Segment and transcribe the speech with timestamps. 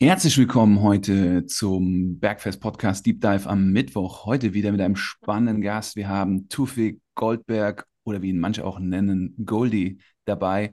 [0.00, 4.26] Herzlich willkommen heute zum Bergfest Podcast Deep Dive am Mittwoch.
[4.26, 5.96] Heute wieder mit einem spannenden Gast.
[5.96, 10.70] Wir haben Tufik Goldberg oder wie ihn manche auch nennen, Goldie dabei.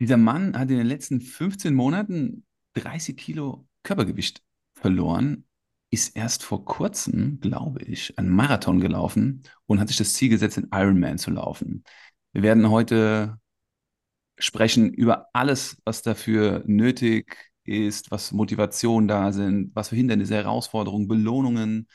[0.00, 4.42] Dieser Mann hat in den letzten 15 Monaten 30 Kilo Körpergewicht
[4.74, 5.44] verloren,
[5.90, 10.56] ist erst vor kurzem, glaube ich, einen Marathon gelaufen und hat sich das Ziel gesetzt,
[10.56, 11.84] den Ironman zu laufen.
[12.32, 13.38] Wir werden heute
[14.38, 17.36] sprechen über alles, was dafür nötig
[17.68, 21.88] ist, was Motivation da sind, was für Hindernisse, Herausforderungen, Belohnungen.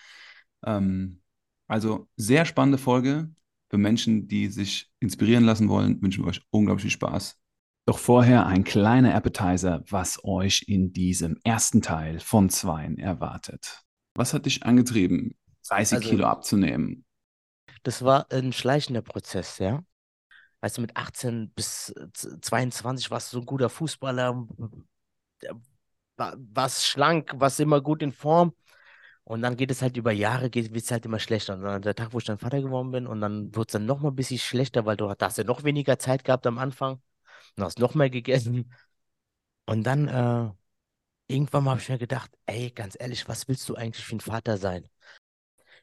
[0.66, 1.22] Ähm,
[1.68, 3.32] also sehr spannende Folge
[3.70, 6.02] für Menschen, die sich inspirieren lassen wollen.
[6.02, 7.40] Wünschen wir euch unglaublich viel Spaß.
[7.86, 13.84] Doch vorher ein kleiner Appetizer, was euch in diesem ersten Teil von Zweien erwartet.
[14.16, 15.36] Was hat dich angetrieben,
[15.68, 17.04] 30 also, Kilo abzunehmen?
[17.84, 19.84] Das war ein schleichender Prozess, ja.
[20.62, 24.48] Weißt du, mit 18 bis 22 warst du so ein guter Fußballer,
[26.18, 28.54] warst schlank, warst immer gut in Form.
[29.26, 31.54] Und dann geht es halt über Jahre, wird es halt immer schlechter.
[31.54, 33.86] Und dann der Tag, wo ich dann Vater geworden bin, und dann wird es dann
[33.86, 37.02] noch mal ein bisschen schlechter, weil du hast ja noch weniger Zeit gehabt am Anfang
[37.56, 38.74] und hast noch mehr gegessen.
[39.66, 40.52] Und dann äh,
[41.34, 44.58] irgendwann habe ich mir gedacht, ey, ganz ehrlich, was willst du eigentlich für ein Vater
[44.58, 44.90] sein?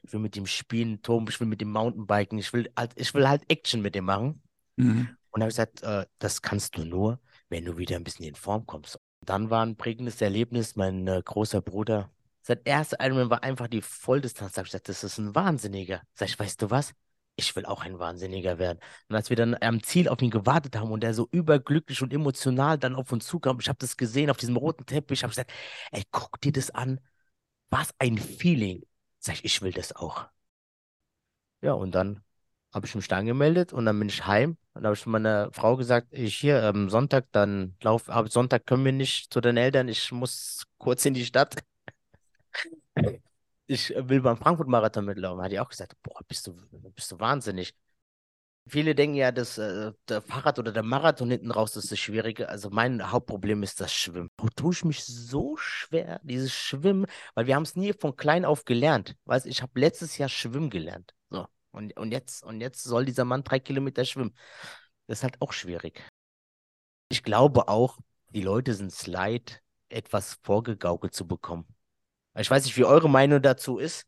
[0.03, 3.13] Ich will mit ihm spielen, Tom, ich will mit ihm Mountainbiken, ich will halt, ich
[3.13, 4.43] will halt Action mit ihm machen.
[4.75, 5.17] Mhm.
[5.31, 7.19] Und habe gesagt, äh, das kannst du nur,
[7.51, 8.99] wenn du wieder ein bisschen in Form kommst.
[9.25, 12.09] Dann war ein prägendes Erlebnis, mein äh, großer Bruder.
[12.41, 14.53] Sein erster Ironman war einfach die Volldistanz.
[14.53, 16.01] Da habe ich gesagt, das ist ein Wahnsinniger.
[16.15, 16.93] Sag ich, weißt du was?
[17.35, 18.79] Ich will auch ein Wahnsinniger werden.
[19.09, 22.13] Und als wir dann am Ziel auf ihn gewartet haben und er so überglücklich und
[22.13, 25.35] emotional dann auf uns zukam, ich habe das gesehen auf diesem roten Teppich, habe ich
[25.35, 25.51] gesagt,
[25.91, 26.99] ey, guck dir das an.
[27.69, 28.83] Was ein Feeling.
[29.19, 30.27] Sag ich, ich will das auch.
[31.61, 32.23] Ja, und dann
[32.73, 34.57] habe ich mich da angemeldet und dann bin ich heim.
[34.73, 38.65] Und habe ich meiner Frau gesagt, ich hier am ähm, Sonntag, dann lauf, ab Sonntag
[38.65, 41.55] können wir nicht zu den Eltern, ich muss kurz in die Stadt.
[43.67, 45.41] Ich will beim Frankfurt-Marathon mitlaufen.
[45.41, 46.53] Hat die auch gesagt, boah, bist du,
[46.93, 47.73] bist du wahnsinnig.
[48.67, 52.49] Viele denken ja, dass äh, der Fahrrad oder der Marathon hinten raus ist das Schwierige.
[52.49, 54.29] Also mein Hauptproblem ist das Schwimmen.
[54.37, 58.45] Da tue ich mich so schwer, dieses Schwimmen, weil wir haben es nie von klein
[58.45, 59.15] auf gelernt.
[59.25, 61.13] Weißt, ich habe letztes Jahr Schwimmen gelernt.
[61.29, 61.47] So.
[61.71, 64.35] Und, und, jetzt, und jetzt soll dieser Mann drei Kilometer schwimmen.
[65.07, 66.03] Das ist halt auch schwierig.
[67.09, 67.97] Ich glaube auch,
[68.29, 71.65] die Leute sind es leid, etwas vorgegaukelt zu bekommen.
[72.37, 74.07] Ich weiß nicht, wie eure Meinung dazu ist,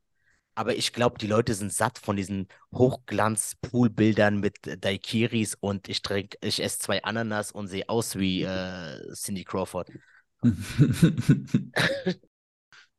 [0.55, 6.37] aber ich glaube, die Leute sind satt von diesen Hochglanz-Poolbildern mit Daikiris und ich trinke,
[6.41, 9.91] ich esse zwei Ananas und sehe aus wie äh, Cindy Crawford.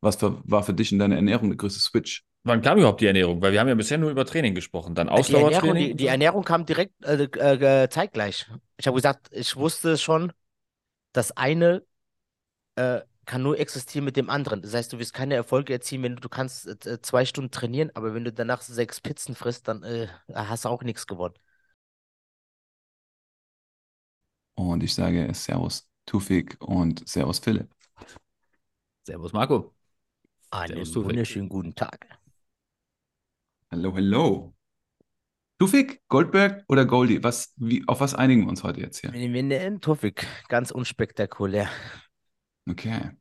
[0.01, 2.23] Was für, war für dich in deiner Ernährung der größte Switch?
[2.45, 3.41] Wann kam überhaupt die Ernährung?
[3.41, 4.93] Weil wir haben ja bisher nur über Training gesprochen.
[4.93, 5.49] Dann Ausdauertraining.
[5.49, 8.45] Die Ernährung, die, die Ernährung kam direkt äh, äh, zeitgleich.
[8.77, 10.31] Ich habe gesagt, ich wusste schon,
[11.11, 11.83] das eine
[12.75, 14.61] äh, kann nur existieren mit dem anderen.
[14.61, 17.89] Das heißt, du wirst keine Erfolge erzielen, wenn du, du kannst äh, zwei Stunden trainieren,
[17.95, 21.33] aber wenn du danach sechs Pizzen frisst, dann äh, hast du auch nichts gewonnen.
[24.55, 27.69] Und ich sage Servus Tufik und Servus Philipp.
[29.03, 29.73] Servus Marco.
[30.51, 32.07] Einen servus, wunderschönen guten Tag.
[33.75, 34.55] Hallo, hallo.
[35.59, 37.21] Tufik, Goldberg oder Goldie?
[37.21, 39.11] Was, wie, auf was einigen wir uns heute jetzt hier?
[39.11, 40.25] Wir nennen Tufik.
[40.47, 41.69] Ganz unspektakulär.
[42.69, 43.11] Okay.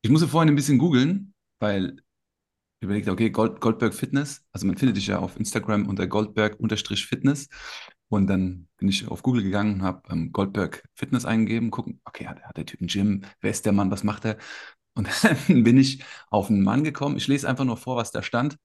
[0.00, 1.96] Ich musste vorhin ein bisschen googeln, weil
[2.78, 4.46] ich überlegt, okay, Gold, Goldberg Fitness.
[4.50, 7.50] Also man findet dich ja auf Instagram unter Goldberg-Fitness.
[8.08, 12.28] Und dann bin ich auf Google gegangen und habe ähm, Goldberg Fitness eingegeben, gucken, okay,
[12.28, 13.26] hat, hat der Typ ein Gym?
[13.42, 13.90] Wer ist der Mann?
[13.90, 14.38] Was macht er?
[14.94, 17.18] Und dann bin ich auf einen Mann gekommen.
[17.18, 18.56] Ich lese einfach nur vor, was da stand.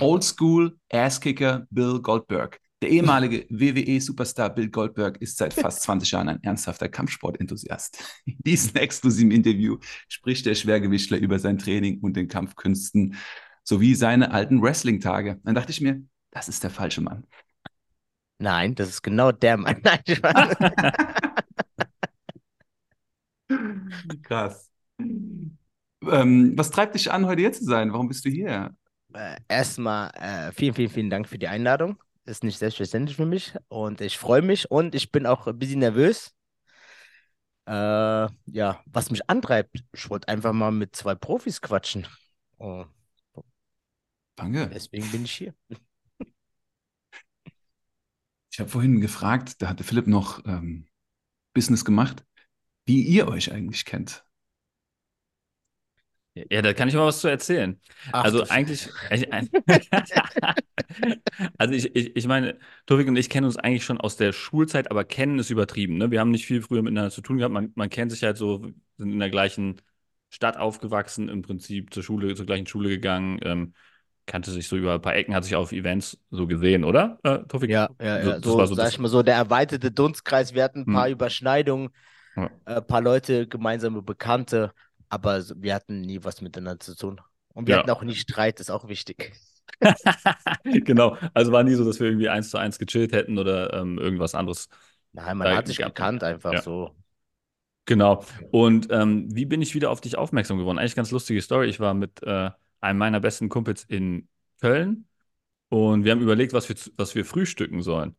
[0.00, 2.60] Oldschool Asskicker Bill Goldberg.
[2.82, 8.22] Der ehemalige WWE-Superstar Bill Goldberg ist seit fast 20 Jahren ein ernsthafter Kampfsportenthusiast.
[8.26, 9.78] In diesem exklusiven Interview
[10.08, 13.16] spricht der Schwergewichtler über sein Training und den Kampfkünsten
[13.62, 15.40] sowie seine alten Wrestling-Tage.
[15.42, 17.26] Dann dachte ich mir, das ist der falsche Mann.
[18.38, 19.82] Nein, das ist genau der Mann.
[24.22, 24.70] Krass.
[24.98, 27.92] Ähm, was treibt dich an, heute hier zu sein?
[27.92, 28.74] Warum bist du hier?
[29.14, 32.02] Äh, erstmal äh, vielen, vielen, vielen Dank für die Einladung.
[32.26, 35.80] Ist nicht selbstverständlich für mich und ich freue mich und ich bin auch ein bisschen
[35.80, 36.34] nervös.
[37.66, 42.06] Äh, ja, was mich antreibt, ich wollte einfach mal mit zwei Profis quatschen.
[42.58, 42.84] Oh.
[44.36, 44.68] Danke.
[44.72, 45.54] Deswegen bin ich hier.
[48.50, 50.86] Ich habe vorhin gefragt, da hatte Philipp noch ähm,
[51.54, 52.24] Business gemacht,
[52.86, 54.23] wie ihr euch eigentlich kennt.
[56.34, 57.80] Ja, da kann ich mal was zu erzählen.
[58.10, 58.88] Ach, also eigentlich,
[61.58, 64.90] also ich, ich, ich meine, Tovik und ich kennen uns eigentlich schon aus der Schulzeit,
[64.90, 65.96] aber kennen ist übertrieben.
[65.96, 66.10] Ne?
[66.10, 67.54] Wir haben nicht viel früher miteinander zu tun gehabt.
[67.54, 68.66] Man, man kennt sich halt so
[68.96, 69.80] sind in der gleichen
[70.30, 73.74] Stadt aufgewachsen, im Prinzip zur Schule, zur gleichen Schule gegangen, ähm,
[74.26, 77.18] kannte sich so über ein paar Ecken, hat sich auf Events so gesehen, oder?
[77.22, 77.70] Äh, Tofik?
[77.70, 78.40] Ja, ja, ja.
[78.40, 80.54] So, so, so sag ich mal so, der erweiterte Dunstkreis.
[80.54, 81.12] Wir hatten ein paar hm.
[81.12, 81.90] Überschneidungen,
[82.36, 82.50] ja.
[82.64, 84.72] ein äh, paar Leute, gemeinsame Bekannte,
[85.14, 87.20] aber wir hatten nie was miteinander zu tun.
[87.52, 87.78] Und wir ja.
[87.80, 89.32] hatten auch nie Streit, ist auch wichtig.
[90.64, 93.96] genau, also war nie so, dass wir irgendwie eins zu eins gechillt hätten oder ähm,
[93.98, 94.68] irgendwas anderes.
[95.12, 96.62] Nein, man hat sich gekannt einfach ja.
[96.62, 96.96] so.
[97.86, 98.24] Genau.
[98.50, 100.78] Und ähm, wie bin ich wieder auf dich aufmerksam geworden?
[100.78, 101.68] Eigentlich ganz lustige Story.
[101.68, 102.50] Ich war mit äh,
[102.80, 104.28] einem meiner besten Kumpels in
[104.60, 105.06] Köln
[105.68, 108.16] und wir haben überlegt, was wir, was wir frühstücken sollen.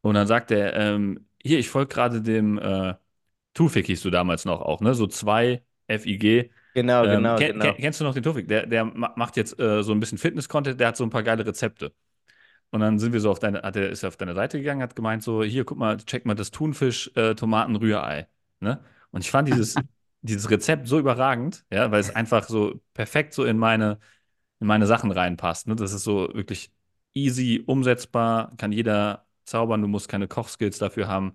[0.00, 2.94] Und dann sagt er, ähm, hier, ich folge gerade dem äh,
[3.52, 4.94] Tufik hieß du damals noch auch, ne?
[4.94, 6.50] So zwei FIG.
[6.74, 7.74] Genau, ähm, genau, kenn, genau.
[7.74, 8.46] kennst du noch den Tufik?
[8.46, 11.44] Der, der macht jetzt äh, so ein bisschen Fitness-Content, der hat so ein paar geile
[11.44, 11.92] Rezepte.
[12.70, 14.94] Und dann sind wir so auf deine, hat er ist auf deine Seite gegangen, hat
[14.94, 18.28] gemeint so, hier, guck mal, check mal das Thunfisch äh, Tomaten Rührei,
[18.60, 18.84] ne?
[19.10, 19.74] Und ich fand dieses
[20.22, 23.98] dieses Rezept so überragend, ja, weil es einfach so perfekt so in meine
[24.60, 25.76] in meine Sachen reinpasst, ne?
[25.76, 26.70] Das ist so wirklich
[27.14, 31.34] easy umsetzbar, kann jeder zaubern, du musst keine Kochskills dafür haben.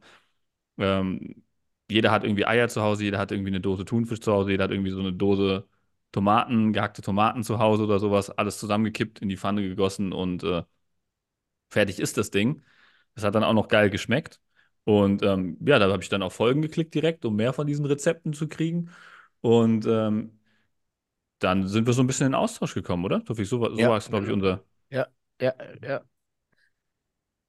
[0.78, 1.44] Ähm,
[1.90, 4.66] jeder hat irgendwie Eier zu Hause, jeder hat irgendwie eine Dose Thunfisch zu Hause, jeder
[4.66, 5.68] hat irgendwie so eine Dose
[6.12, 10.64] Tomaten, gehackte Tomaten zu Hause oder sowas, alles zusammengekippt, in die Pfanne gegossen und äh,
[11.70, 12.64] fertig ist das Ding.
[13.16, 14.40] Das hat dann auch noch geil geschmeckt.
[14.86, 17.86] Und ähm, ja, da habe ich dann auf Folgen geklickt direkt, um mehr von diesen
[17.86, 18.90] Rezepten zu kriegen.
[19.42, 20.40] Und ähm,
[21.40, 23.22] dann sind wir so ein bisschen in Austausch gekommen, oder?
[23.28, 24.64] So, so ja, war es, glaube ich, unser.
[24.90, 25.08] Ja,
[25.40, 26.04] ja, ja.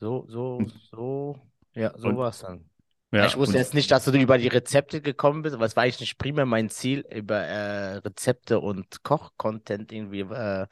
[0.00, 1.34] So, so, so,
[1.74, 2.68] ja, so war es dann.
[3.14, 5.84] Ja, ich wusste jetzt nicht, dass du über die Rezepte gekommen bist, aber es war
[5.84, 10.66] eigentlich nicht primär mein Ziel, über äh, Rezepte und Koch-Content irgendwie äh,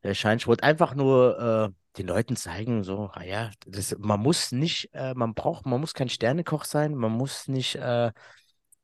[0.00, 0.40] erscheint.
[0.40, 4.88] Ich wollte einfach nur äh, den Leuten zeigen, so, ah ja, das, man muss nicht,
[4.94, 8.12] äh, man braucht, man muss kein Sternekoch sein, man muss nicht äh,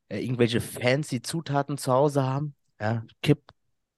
[0.09, 2.53] äh irgendwelche fancy Zutaten zu Hause haben.
[2.79, 3.41] Ja, kipp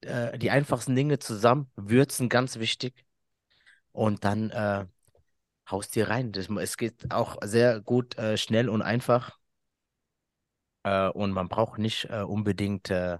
[0.02, 3.06] äh, die einfachsten Dinge zusammen, würzen ganz wichtig
[3.92, 4.86] und dann äh,
[5.72, 6.32] haust dir rein.
[6.32, 9.38] Das, es geht auch sehr gut, äh, schnell und einfach.
[10.84, 13.18] Äh, und man braucht nicht äh, unbedingt äh,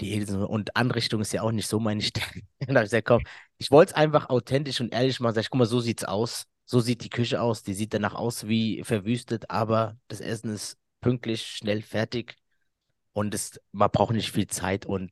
[0.00, 2.42] die und Anrichtung ist ja auch nicht so meine Stärke.
[2.58, 3.22] ich gesagt, komm,
[3.58, 5.34] ich wollte es einfach authentisch und ehrlich machen.
[5.34, 6.44] Sag ich, guck mal, so sieht's aus.
[6.64, 7.62] So sieht die Küche aus.
[7.62, 12.36] Die sieht danach aus wie verwüstet, aber das Essen ist pünktlich, schnell fertig.
[13.12, 15.10] Und es, man braucht nicht viel Zeit und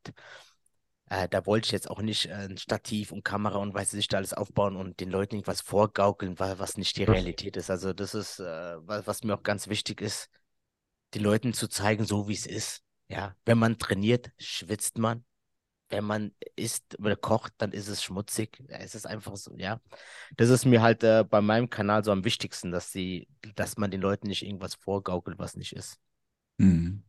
[1.10, 4.08] äh, da wollte ich jetzt auch nicht äh, ein Stativ und Kamera und weiß ich
[4.08, 7.70] da alles aufbauen und den Leuten irgendwas vorgaukeln, weil, was nicht die Realität ist.
[7.70, 10.30] Also das ist, äh, was, mir auch ganz wichtig ist,
[11.14, 12.82] den Leuten zu zeigen, so wie es ist.
[13.08, 15.24] Ja, wenn man trainiert, schwitzt man.
[15.90, 18.58] Wenn man isst oder kocht, dann ist es schmutzig.
[18.68, 19.80] Ja, es ist einfach so, ja.
[20.36, 23.90] Das ist mir halt äh, bei meinem Kanal so am wichtigsten, dass sie, dass man
[23.90, 25.98] den Leuten nicht irgendwas vorgaukelt, was nicht ist.
[26.56, 27.04] Mhm.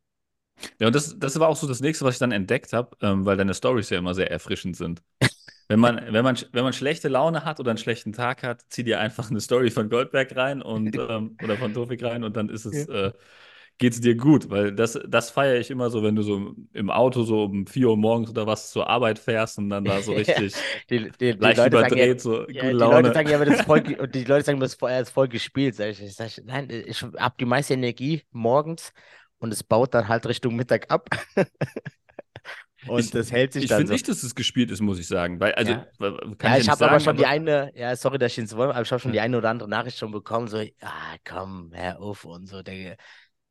[0.79, 3.25] Ja, und das, das war auch so das nächste, was ich dann entdeckt habe, ähm,
[3.25, 5.01] weil deine Stories ja immer sehr erfrischend sind.
[5.67, 8.83] Wenn man, wenn, man, wenn man schlechte Laune hat oder einen schlechten Tag hat, zieh
[8.83, 12.49] dir einfach eine Story von Goldberg rein und ähm, oder von Tofik rein und dann
[12.49, 13.07] ist es, ja.
[13.07, 13.13] äh,
[13.79, 14.51] geht's dir gut.
[14.51, 17.89] Weil das, das feiere ich immer so, wenn du so im Auto so um 4
[17.89, 20.53] Uhr morgens oder was zur Arbeit fährst und dann da so richtig
[20.91, 22.97] die, die, leicht die überdreht, ja, so gute ja, Laune.
[22.97, 25.73] Die Leute sagen ja, das ist voll, die Leute sagen, das ist voll gespielt.
[25.73, 28.93] Sag ich, sag ich, nein, ich habe die meiste Energie morgens
[29.39, 31.09] und es baut dann halt Richtung Mittag ab.
[32.87, 33.81] und ich, das hält sich ich dann.
[33.81, 33.93] Ich finde so.
[33.93, 35.39] nicht, dass es gespielt ist, muss ich sagen.
[35.39, 35.87] Weil, also, ja.
[36.41, 37.17] ja, ich, habe aber schon aber...
[37.17, 39.49] die eine, ja, sorry, dass ich ins Wort, aber ich habe schon die eine oder
[39.49, 42.61] andere Nachricht schon bekommen, so, ah, komm, hör auf und so.
[42.61, 42.97] Der,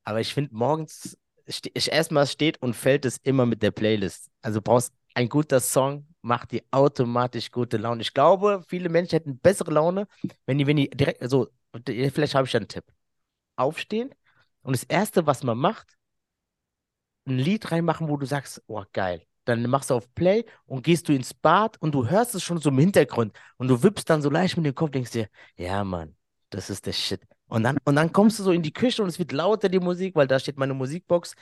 [0.05, 4.31] aber ich finde, morgens, ich, erstmal steht und fällt es immer mit der Playlist.
[4.43, 8.03] Also brauchst ein guter Song, macht dir automatisch gute Laune.
[8.03, 10.07] Ich glaube, viele Menschen hätten bessere Laune,
[10.47, 11.49] wenn die, wenn die direkt, also,
[11.87, 12.85] vielleicht habe ich einen Tipp.
[13.57, 14.13] Aufstehen,
[14.65, 15.97] und das Erste, was man macht,
[17.27, 19.23] ein Lied reinmachen, wo du sagst, oh geil.
[19.45, 22.59] Dann machst du auf Play und gehst du ins Bad und du hörst es schon
[22.59, 25.85] so im Hintergrund und du wippst dann so leicht mit dem Kopf, denkst dir, ja
[25.85, 26.17] Mann,
[26.51, 27.21] das ist der Shit.
[27.47, 29.81] Und dann, und dann kommst du so in die Küche und es wird lauter die
[29.81, 31.35] Musik, weil da steht meine Musikbox.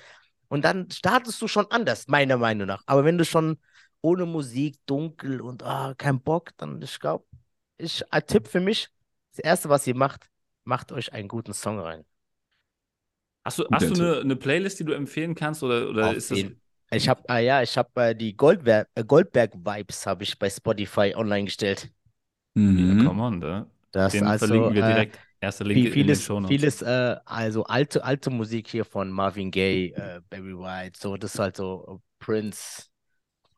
[0.48, 2.82] Und dann startest du schon anders, meiner Meinung nach.
[2.86, 3.58] Aber wenn du schon
[4.02, 7.24] ohne Musik, dunkel und oh, kein Bock, dann ich glaube,
[7.78, 8.88] ich, ein Tipp für mich,
[9.30, 10.28] das Erste, was ihr macht,
[10.64, 12.04] macht euch einen guten Song rein.
[13.44, 15.62] Hast du, hast du eine, eine, Playlist, die du empfehlen kannst?
[15.62, 16.44] Oder, oder Auf ist das.
[16.92, 20.50] Ich habe, ah ja, ich habe äh, die Goldberg, äh, Goldberg Vibes habe ich bei
[20.50, 21.90] Spotify online gestellt.
[22.54, 22.98] Mhm.
[22.98, 23.66] Ja, come on, da.
[23.90, 25.18] Das Den also, verlinken wir äh, direkt.
[25.40, 29.50] Erster Link vieles, in den Show Vieles, äh, also alte, alte Musik hier von Marvin
[29.50, 32.84] Gaye, äh, Barry White, so, das ist halt so Prince.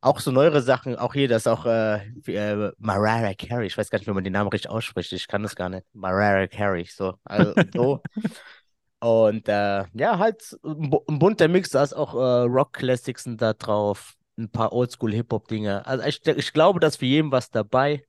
[0.00, 3.66] Auch so neuere Sachen, auch hier, das ist auch äh, äh, Mariah Carey.
[3.66, 5.12] Ich weiß gar nicht, wie man den Namen richtig ausspricht.
[5.12, 5.86] Ich kann das gar nicht.
[5.92, 7.14] Mariah Carey, so.
[7.24, 8.02] Also, so.
[9.04, 13.52] Und äh, ja, halt ein, bu- ein bunter Mix, da ist auch äh, Rock-Classics da
[13.52, 15.84] drauf, ein paar Oldschool-Hip-Hop-Dinge.
[15.86, 18.02] Also ich, ich glaube, da ist für jeden was dabei.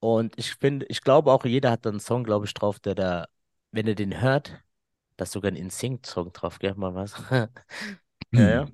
[0.00, 2.94] Und ich finde, ich glaube auch, jeder hat da einen Song, glaube ich, drauf, der
[2.96, 3.26] da,
[3.72, 4.62] wenn er den hört,
[5.16, 7.14] da ist sogar ein InSync-Song drauf, gell, mal was.
[8.36, 8.68] Ja.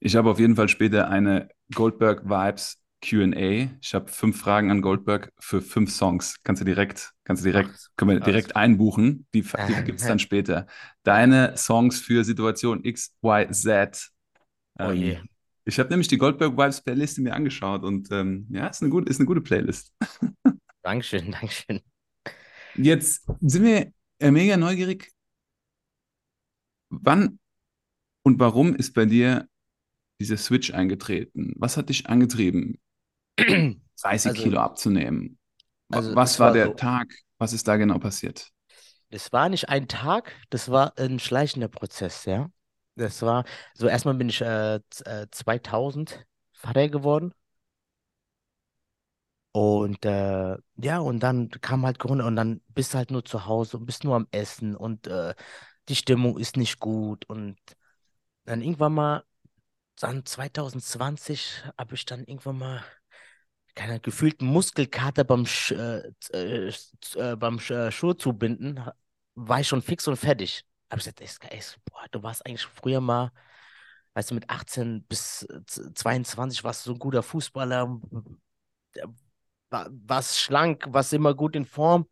[0.00, 3.68] Ich habe auf jeden Fall später eine Goldberg Vibes Q&A.
[3.80, 6.36] Ich habe fünf Fragen an Goldberg für fünf Songs.
[6.44, 9.26] Kannst du direkt, kannst du direkt, können wir direkt einbuchen.
[9.34, 10.66] Die, die gibt es dann später.
[11.02, 14.08] Deine Songs für Situation X, Y, Z.
[14.78, 15.14] Oh je.
[15.14, 15.28] Ähm,
[15.64, 19.10] ich habe nämlich die Goldberg Vibes Playliste mir angeschaut und ähm, ja, ist eine gute,
[19.10, 19.92] ist eine gute Playlist.
[20.82, 21.80] Dankeschön, Dankeschön.
[22.74, 25.12] Jetzt sind wir äh, mega neugierig.
[26.90, 27.38] Wann
[28.24, 29.48] und warum ist bei dir
[30.20, 31.54] dieser Switch eingetreten?
[31.56, 32.80] Was hat dich angetrieben,
[33.36, 35.38] 30 Also- Kilo abzunehmen?
[35.90, 37.14] Also Was es war war der so- Tag?
[37.38, 38.48] Was ist da genau passiert?
[39.10, 42.50] Das war nicht ein Tag, das war ein schleichender Prozess, ja.
[42.94, 47.34] Das war, so erstmal bin ich äh, z- äh, 2000 Vater geworden.
[49.54, 53.44] Und äh, ja, und dann kam halt Corona und dann bist du halt nur zu
[53.46, 55.34] Hause und bist nur am Essen und äh,
[55.88, 57.26] die Stimmung ist nicht gut.
[57.28, 57.58] Und
[58.44, 59.24] dann irgendwann mal,
[60.00, 62.84] dann 2020, habe ich dann irgendwann mal,
[63.74, 66.02] keine gefühlten Muskelkater beim, Sch äh,
[66.32, 66.72] äh,
[67.16, 68.80] äh, beim Sch äh, Schuhe zubinden,
[69.34, 70.64] war ich schon fix und fertig.
[70.90, 71.60] Habe ich gesagt, ey,
[71.90, 73.32] boah, du warst eigentlich früher mal,
[74.14, 78.00] weißt du, mit 18 bis äh, z- 22 warst du so ein guter Fußballer,
[79.70, 82.06] war, warst schlank, warst immer gut in Form.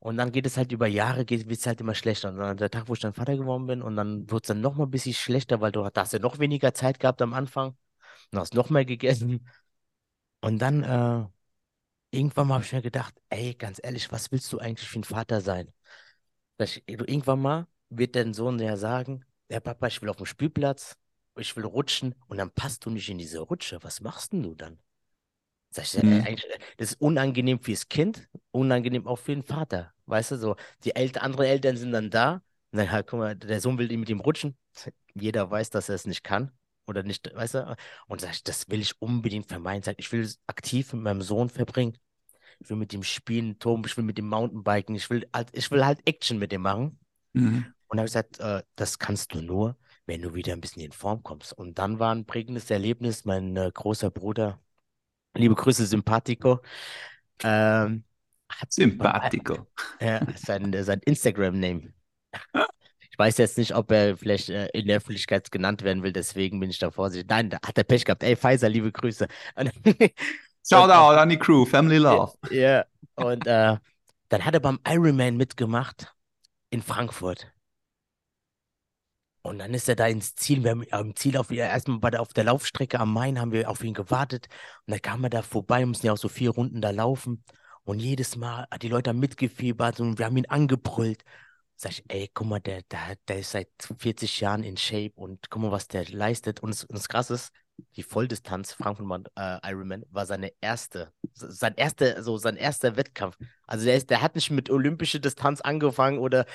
[0.00, 2.30] Und dann geht es halt über Jahre, geht es halt immer schlechter.
[2.30, 4.60] Und dann der Tag, wo ich dann Vater geworden bin, und dann wird es dann
[4.60, 7.76] noch mal ein bisschen schlechter, weil du hast ja noch weniger Zeit gehabt am Anfang.
[8.32, 9.48] Du hast noch mehr gegessen.
[10.44, 11.26] Und dann äh,
[12.16, 15.04] irgendwann mal habe ich mir gedacht, ey, ganz ehrlich, was willst du eigentlich für ein
[15.04, 15.72] Vater sein?
[16.60, 20.96] Ich, irgendwann mal wird dein Sohn ja sagen, ja Papa, ich will auf dem Spielplatz,
[21.38, 23.78] ich will rutschen und dann passt du nicht in diese Rutsche.
[23.82, 24.78] Was machst denn du dann?
[25.70, 26.20] Sag ich, äh, Mhm.
[26.22, 29.92] eigentlich, äh, das ist unangenehm fürs Kind, unangenehm auch für den Vater.
[30.06, 32.34] Weißt du, so, die Eltern, andere Eltern sind dann da
[32.72, 34.56] und dann halt, guck mal, der Sohn will mit ihm rutschen.
[35.14, 36.52] Jeder weiß, dass er es nicht kann
[36.86, 37.76] oder nicht, weißt du?
[38.06, 39.82] Und sag ich, das will ich unbedingt vermeiden.
[39.82, 41.98] Sag, ich will es aktiv mit meinem Sohn verbringen.
[42.60, 45.70] Ich will mit ihm spielen, Tom, ich will mit ihm Mountainbiken, ich will halt, ich
[45.70, 46.98] will halt Action mit ihm machen.
[47.32, 47.66] Mhm.
[47.88, 49.76] Und habe ich gesagt, äh, das kannst du nur,
[50.06, 51.52] wenn du wieder ein bisschen in Form kommst.
[51.52, 54.60] Und dann war ein prägendes Erlebnis, mein äh, großer Bruder,
[55.34, 56.60] liebe Grüße, Sympathico,
[57.42, 58.04] ähm,
[58.68, 59.66] Sympathico.
[60.00, 61.92] ja, sein, äh, sein Instagram-Name.
[63.14, 66.58] Ich weiß jetzt nicht, ob er vielleicht äh, in der Öffentlichkeit genannt werden will, deswegen
[66.58, 67.30] bin ich da vorsichtig.
[67.30, 68.24] Nein, da hat er Pech gehabt.
[68.24, 69.28] Ey, Pfizer, liebe Grüße.
[70.68, 72.32] Shout out an die Crew, Family Love.
[72.50, 73.76] Ja, und äh,
[74.30, 76.12] dann hat er beim Ironman mitgemacht
[76.70, 77.52] in Frankfurt.
[79.42, 80.64] Und dann ist er da ins Ziel.
[80.64, 83.70] Wir haben am Ziel auf erstmal bei der, auf der Laufstrecke am Main haben wir
[83.70, 84.48] auf ihn gewartet.
[84.86, 87.44] Und dann kam er da vorbei, mussten ja auch so vier Runden da laufen.
[87.84, 91.22] Und jedes Mal hat die Leute mitgefiebert und wir haben ihn angebrüllt.
[91.76, 95.50] Sag ich, ey, guck mal, der, der, der ist seit 40 Jahren in Shape und
[95.50, 96.60] guck mal, was der leistet.
[96.60, 97.52] Und das, und das Krasse ist,
[97.96, 103.36] die Volldistanz Frankfurt äh, Ironman war seine erste, sein erster, so sein erster Wettkampf.
[103.66, 106.46] Also der ist, der hat nicht mit olympischer Distanz angefangen oder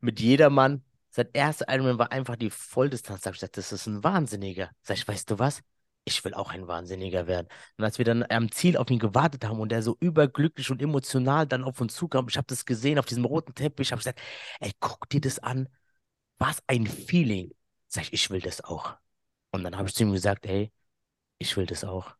[0.00, 0.84] mit jedermann.
[1.10, 3.22] Sein erster Ironman war einfach die Volldistanz.
[3.22, 4.70] Da hab ich gesagt, das ist ein Wahnsinniger.
[4.82, 5.62] Sag ich, weißt du was?
[6.04, 7.48] Ich will auch ein Wahnsinniger werden.
[7.76, 10.80] Und als wir dann am Ziel auf ihn gewartet haben und er so überglücklich und
[10.80, 14.20] emotional dann auf uns zukam, ich habe das gesehen auf diesem roten Teppich, habe gesagt,
[14.60, 15.68] ey, guck dir das an.
[16.38, 17.52] Was ein Feeling.
[17.88, 18.96] Sag ich, ich will das auch.
[19.52, 20.72] Und dann habe ich zu ihm gesagt, hey,
[21.38, 22.16] ich will das auch.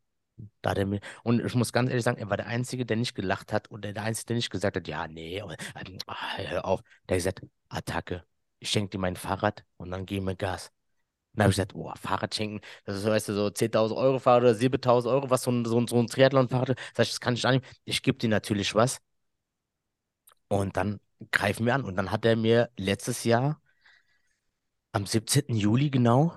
[0.62, 2.97] Da hat er mir, und ich muss ganz ehrlich sagen, er war der Einzige, der
[2.97, 6.64] nicht gelacht hat und der Einzige, der nicht gesagt hat, ja, nee, ähm, ah, hör
[6.64, 6.80] auf.
[7.08, 8.25] Der hat gesagt, Attacke,
[8.61, 10.70] ich schenke dir mein Fahrrad und dann geben wir Gas.
[11.38, 14.42] Dann habe ich gesagt, oh, Fahrrad schenken, das ist, weißt du, so 10.000 Euro Fahrrad
[14.42, 17.35] oder 7.000 Euro, was so ein, so ein, so ein Triathlon-Fahrrad, sag ich, das kann
[17.35, 17.64] ich annehmen.
[17.85, 19.00] Ich gebe dir natürlich was.
[20.49, 21.00] Und dann
[21.33, 21.85] greifen wir an.
[21.85, 23.61] Und dann hat er mir letztes Jahr,
[24.92, 25.54] am 17.
[25.57, 26.35] Juli genau,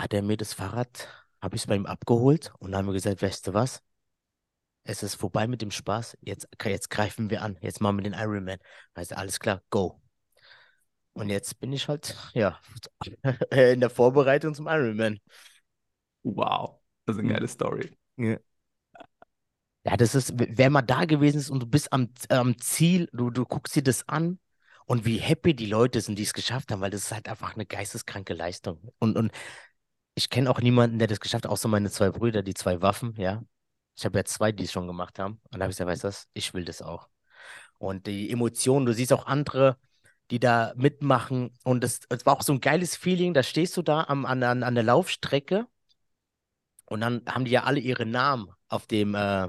[0.00, 1.08] hat er mir das Fahrrad,
[1.42, 3.82] habe ich es bei ihm abgeholt und dann haben wir gesagt, weißt du was?
[4.84, 6.16] Es ist vorbei mit dem Spaß.
[6.22, 7.58] Jetzt, jetzt greifen wir an.
[7.60, 8.58] Jetzt machen wir den Ironman.
[8.94, 10.00] Weißt du, alles klar, go.
[11.16, 12.58] Und jetzt bin ich halt, ja,
[13.50, 15.18] in der Vorbereitung zum Ironman.
[16.24, 17.34] Wow, das ist eine Mhm.
[17.34, 17.96] geile Story.
[19.84, 23.30] Ja, das ist, wer mal da gewesen ist und du bist am, am Ziel, du,
[23.30, 24.40] du guckst dir das an
[24.86, 27.54] und wie happy die Leute sind, die es geschafft haben, weil das ist halt einfach
[27.54, 28.80] eine geisteskranke Leistung.
[28.98, 29.30] Und, und
[30.14, 33.14] ich kenne auch niemanden, der das geschafft hat, außer meine zwei Brüder, die zwei Waffen,
[33.18, 33.42] ja.
[33.96, 35.40] Ich habe ja zwei, die es schon gemacht haben.
[35.52, 37.08] Und da habe ich gesagt, weißt du was, ich will das auch.
[37.78, 39.78] Und die Emotionen, du siehst auch andere,
[40.30, 41.50] die da mitmachen.
[41.64, 43.34] Und es, es war auch so ein geiles Feeling.
[43.34, 45.66] Da stehst du da am, an, an, an der Laufstrecke
[46.86, 49.48] und dann haben die ja alle ihre Namen auf dem, äh,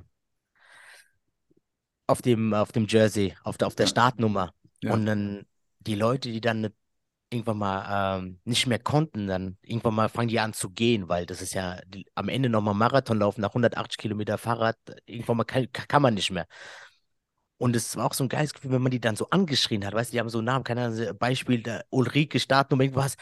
[2.07, 3.89] auf dem, auf dem Jersey, auf der, auf der Ja.
[3.89, 4.53] Startnummer.
[4.81, 4.93] Ja.
[4.93, 5.45] Und dann
[5.79, 6.69] die Leute, die dann
[7.31, 11.25] irgendwann mal ähm, nicht mehr konnten, dann irgendwann mal fangen die an zu gehen, weil
[11.25, 15.43] das ist ja die, am Ende nochmal Marathon laufen nach 180 Kilometer Fahrrad, irgendwann mal
[15.45, 16.47] kann, kann man nicht mehr.
[17.57, 19.93] Und es war auch so ein geiles Gefühl, wenn man die dann so angeschrien hat,
[19.93, 23.15] weißt du, die haben so Namen, keine Ahnung, Beispiel, der Ulrike Startnummer, irgendwas,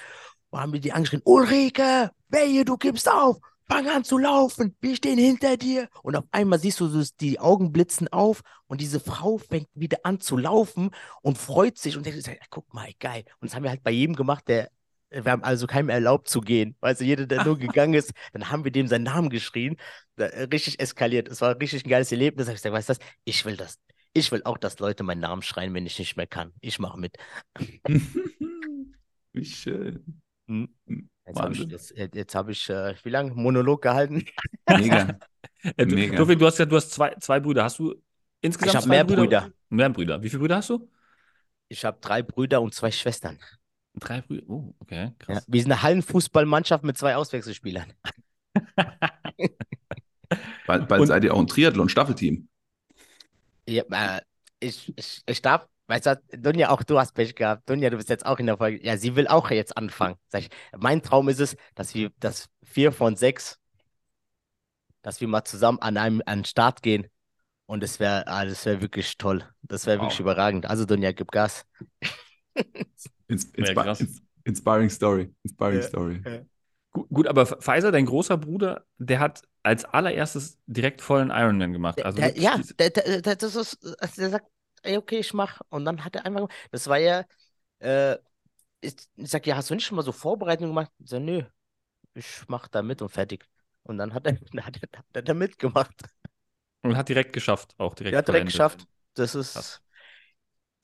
[0.51, 3.37] wo haben wir die angeschrien, Ulrike, wehe, du gibst auf,
[3.67, 5.89] fang an zu laufen, wir stehen hinter dir.
[6.03, 10.19] Und auf einmal siehst du, die Augen blitzen auf und diese Frau fängt wieder an
[10.19, 13.23] zu laufen und freut sich und denkt, "Ja, guck mal, geil.
[13.39, 14.69] Und das haben wir halt bei jedem gemacht, der,
[15.09, 16.75] wir haben also keinem erlaubt zu gehen.
[16.81, 19.77] Weißt du, jeder, der nur gegangen ist, dann haben wir dem seinen Namen geschrien,
[20.17, 21.27] äh, richtig eskaliert.
[21.29, 22.47] Es war richtig ein geiles Erlebnis.
[22.47, 23.77] Ich gesagt, weißt du was, ich will das.
[24.17, 26.53] Ich will auch, dass Leute meinen Namen schreien, wenn ich nicht mehr kann.
[26.61, 27.17] Ich mache mit.
[29.33, 30.21] Wie schön.
[30.47, 30.69] Hm.
[31.27, 34.25] Jetzt habe ich, jetzt, jetzt hab ich äh, wie lange Monolog gehalten?
[34.69, 35.19] Mega.
[35.77, 36.23] Äh, du, Mega.
[36.23, 37.63] Du hast ja, du hast zwei, zwei Brüder.
[37.63, 37.95] Hast du
[38.41, 39.51] insgesamt Ich zwei mehr Brüder.
[39.69, 40.21] Mehr Brüder.
[40.21, 40.87] Wie viele Brüder hast du?
[41.69, 43.39] Ich habe drei Brüder und zwei Schwestern.
[43.95, 44.43] Drei Brüder.
[44.47, 45.45] Oh, okay, Ja, krass.
[45.47, 47.91] wir sind eine Hallenfußballmannschaft mit zwei Auswechselspielern.
[50.67, 52.47] Bald, bald Und- seid ihr auch ein Triathlon-Staffelteam.
[53.67, 53.83] Ja,
[54.17, 54.21] äh,
[54.59, 57.69] ich, ich, ich darf, weißt du, Dunja, auch du hast Pech gehabt.
[57.69, 58.83] Dunja, du bist jetzt auch in der Folge.
[58.85, 60.15] Ja, sie will auch jetzt anfangen.
[60.29, 63.59] Sag ich, mein Traum ist es, dass wir, dass vier von sechs,
[65.01, 67.07] dass wir mal zusammen an einem an den Start gehen.
[67.67, 69.43] Und das wäre, ah, das wäre wirklich toll.
[69.63, 70.21] Das wäre wirklich Wow.
[70.21, 70.65] überragend.
[70.67, 71.65] Also, Dunja, gib Gas.
[73.27, 73.99] Ins, Ja, inspi krass.
[73.99, 75.33] ins, inspiring Story.
[75.43, 75.81] Inspiring Ja.
[75.81, 76.23] Story.
[76.23, 76.54] Gut,
[77.09, 82.03] gut, aber Pfizer, dein großer Bruder, der hat als allererstes direkt vollen Ironman gemacht.
[82.03, 84.47] Also Der, ja, der, der, das ist, also der sagt,
[84.83, 85.61] ey, okay, ich mach.
[85.69, 87.25] Und dann hat er einfach, das war ja,
[87.79, 88.17] äh,
[88.81, 90.91] ich, ich sag, ja, hast du nicht schon mal so Vorbereitungen gemacht?
[90.99, 91.43] Ich sag, nö,
[92.15, 93.45] ich mach da mit und fertig.
[93.83, 94.33] Und dann hat er,
[94.65, 95.93] hat er, hat er da mitgemacht.
[96.83, 98.87] und hat direkt geschafft, auch direkt hat direkt geschafft.
[99.13, 99.81] Das ist, Krass.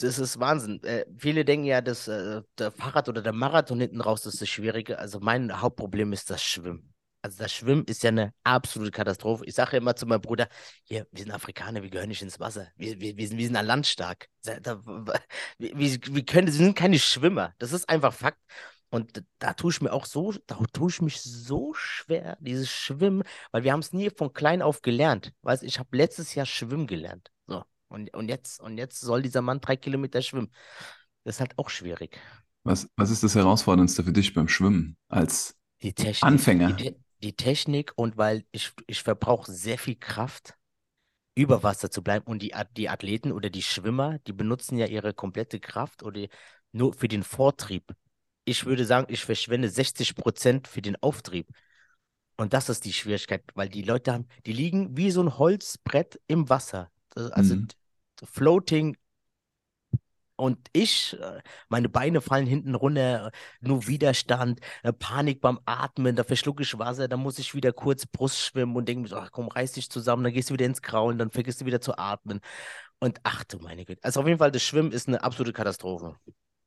[0.03, 0.83] Das ist Wahnsinn.
[0.83, 4.49] Äh, viele denken ja, dass äh, der Fahrrad oder der Marathon hinten raus ist das
[4.49, 4.99] Schwierige.
[4.99, 6.93] Also mein Hauptproblem ist das Schwimmen.
[7.23, 9.45] Also das Schwimmen ist ja eine absolute Katastrophe.
[9.45, 10.47] Ich sage ja immer zu meinem Bruder,
[10.83, 12.67] hier, wir sind Afrikaner, wir gehören nicht ins Wasser.
[12.75, 14.27] Wir, wir, wir, sind, wir sind an Land stark.
[14.43, 14.59] Wir,
[15.59, 17.53] wir, können, wir sind keine Schwimmer.
[17.59, 18.39] Das ist einfach Fakt.
[18.89, 22.69] Und da, da tue ich mir auch so, da tue ich mich so schwer, dieses
[22.69, 25.31] Schwimmen, weil wir haben es nie von klein auf gelernt.
[25.43, 27.31] Weißt, ich habe letztes Jahr Schwimmen gelernt.
[27.47, 27.63] So.
[27.91, 30.51] Und, und, jetzt, und jetzt soll dieser Mann drei Kilometer schwimmen.
[31.23, 32.19] Das ist halt auch schwierig.
[32.63, 36.23] Was, was ist das Herausforderndste für dich beim Schwimmen als Die Technik.
[36.23, 36.71] Anfänger?
[36.73, 40.55] Die, die Technik und weil ich, ich verbrauche sehr viel Kraft,
[41.35, 42.25] über Wasser zu bleiben.
[42.25, 46.27] Und die, die Athleten oder die Schwimmer, die benutzen ja ihre komplette Kraft oder
[46.71, 47.91] nur für den Vortrieb.
[48.45, 51.47] Ich würde sagen, ich verschwende 60 Prozent für den Auftrieb.
[52.37, 56.19] Und das ist die Schwierigkeit, weil die Leute haben, die liegen wie so ein Holzbrett
[56.27, 56.91] im Wasser.
[57.15, 57.67] Also Mhm.
[58.23, 58.97] Floating.
[60.35, 66.15] Und ich, äh, meine Beine fallen hinten runter, äh, nur Widerstand, äh, Panik beim Atmen,
[66.15, 69.17] da verschlucke ich Wasser, dann muss ich wieder kurz Brust schwimmen und denke mir so,
[69.17, 71.79] ach komm, reiß dich zusammen, dann gehst du wieder ins Kraulen, dann vergisst du wieder
[71.79, 72.39] zu atmen.
[72.99, 74.03] Und ach du meine Güte.
[74.03, 76.15] Also auf jeden Fall, das Schwimmen ist eine absolute Katastrophe.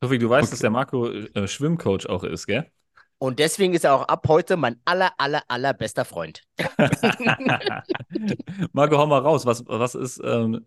[0.02, 0.50] Sophie, du weißt, Okay.
[0.52, 2.70] dass der Marco äh, Schwimmcoach auch ist, gell?
[3.18, 6.42] Und deswegen ist er auch ab heute mein aller, aller, allerbester Freund.
[8.72, 9.46] Marco, hau mal raus.
[9.46, 10.66] Was, was ist, ähm,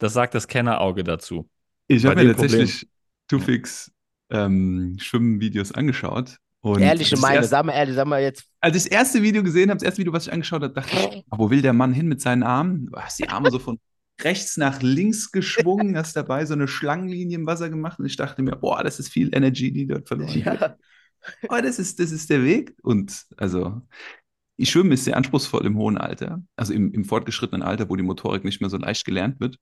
[0.00, 1.48] das sagt das Kennerauge dazu?
[1.86, 2.88] Ich habe mir tatsächlich
[3.28, 3.92] Tufix
[4.30, 6.36] ähm, Schwimmvideos angeschaut.
[6.62, 8.44] Und Ehrliche das Meinung, erste- sag mal ehrlich, sag mal jetzt.
[8.60, 10.90] Als ich das erste Video gesehen habe, das erste Video, was ich angeschaut habe, dachte
[10.94, 12.86] ich, wo will der Mann hin mit seinen Armen?
[12.86, 13.78] Du hast die Arme so von
[14.20, 18.42] rechts nach links geschwungen, hast dabei so eine Schlangenlinie im Wasser gemacht und ich dachte
[18.42, 20.44] mir, boah, das ist viel Energy, die dort verloren geht.
[20.44, 20.76] Ja,
[21.48, 22.74] Aber das ist, das ist der Weg.
[22.82, 23.80] Und also,
[24.56, 28.02] ich Schwimmen ist sehr anspruchsvoll im hohen Alter, also im, im fortgeschrittenen Alter, wo die
[28.02, 29.56] Motorik nicht mehr so leicht gelernt wird.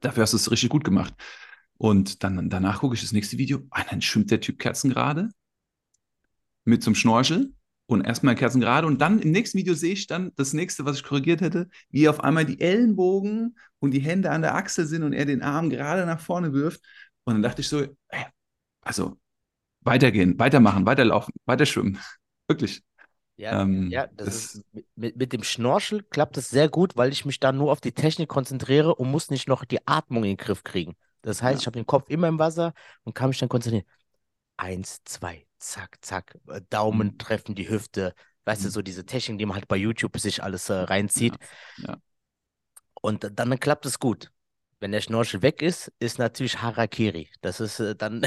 [0.00, 1.14] Dafür hast du es richtig gut gemacht.
[1.78, 3.60] Und dann danach gucke ich das nächste Video.
[3.70, 5.30] Ah, dann schwimmt der Typ kerzengerade
[6.64, 7.52] mit zum Schnorchel
[7.86, 8.86] und erstmal kerzengerade.
[8.86, 12.08] Und dann im nächsten Video sehe ich dann das nächste, was ich korrigiert hätte, wie
[12.08, 15.70] auf einmal die Ellenbogen und die Hände an der Achsel sind und er den Arm
[15.70, 16.80] gerade nach vorne wirft.
[17.24, 18.24] Und dann dachte ich so, ey,
[18.80, 19.18] also
[19.80, 21.98] weitergehen, weitermachen, weiterlaufen, weiterschwimmen.
[22.48, 22.82] Wirklich.
[23.42, 24.64] Ja, Ähm, ja das, ist
[24.96, 27.92] mit- mit, dem Schnorchel klappt es sehr gut, weil ich mich da nur auf die
[27.92, 30.96] Technik konzentriere und muss nicht noch die Atmung in den Griff kriegen.
[31.22, 31.62] Das heißt, Ja.
[31.62, 32.72] ich habe den Kopf immer im Wasser
[33.04, 33.86] und kann mich dann konzentrieren.
[34.58, 37.18] Eins, zwei, zack, zack, äh, Daumen Mhm.
[37.18, 38.14] treffen die Hüfte.
[38.44, 38.70] Weißt du, Mhm.
[38.70, 41.38] so diese Technik, die man halt bei YouTube sich alles äh, reinzieht.
[41.76, 41.96] Ja.
[43.00, 44.30] Und dann, dann klappt es gut.
[44.80, 47.28] Wenn der Schnorchel weg ist, ist natürlich Harakiri.
[47.40, 48.26] Das ist äh, dann,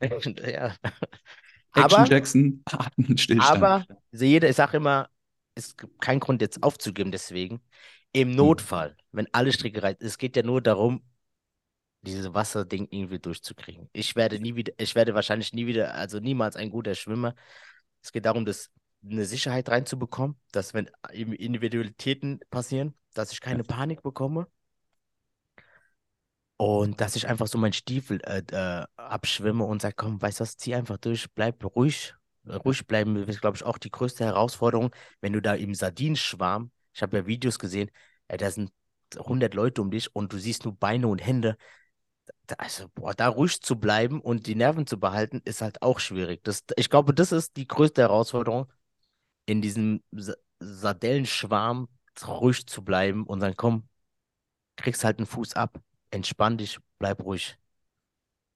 [0.00, 0.74] ja.
[1.74, 2.62] Action Aber, Jackson,
[3.16, 3.72] Stillstand.
[3.72, 5.10] aber also jeder, ich sage immer,
[5.54, 7.60] es gibt keinen Grund jetzt aufzugeben deswegen.
[8.12, 11.02] Im Notfall, wenn alle Stricke reißen, es geht ja nur darum,
[12.00, 13.90] dieses Wasserding irgendwie durchzukriegen.
[13.92, 17.34] Ich werde nie wieder, ich werde wahrscheinlich nie wieder, also niemals ein guter Schwimmer.
[18.02, 18.70] Es geht darum, das
[19.04, 24.46] eine Sicherheit reinzubekommen, dass wenn Individualitäten passieren, dass ich keine Panik bekomme
[26.56, 30.42] und dass ich einfach so meinen Stiefel äh, äh, abschwimme und sage, komm, weißt du
[30.42, 32.14] was, zieh einfach durch, bleib ruhig.
[32.48, 37.02] Ruhig bleiben ist, glaube ich, auch die größte Herausforderung, wenn du da im Sardinenschwarm, ich
[37.02, 37.90] habe ja Videos gesehen,
[38.28, 38.70] ey, da sind
[39.16, 41.56] 100 Leute um dich und du siehst nur Beine und Hände.
[42.58, 46.42] Also, boah, da ruhig zu bleiben und die Nerven zu behalten, ist halt auch schwierig.
[46.44, 48.72] Das, ich glaube, das ist die größte Herausforderung,
[49.46, 51.88] in diesem Sa Sardellenschwarm
[52.26, 53.88] ruhig zu bleiben und dann komm,
[54.76, 55.80] kriegst halt einen Fuß ab,
[56.10, 57.58] entspann dich, bleib ruhig.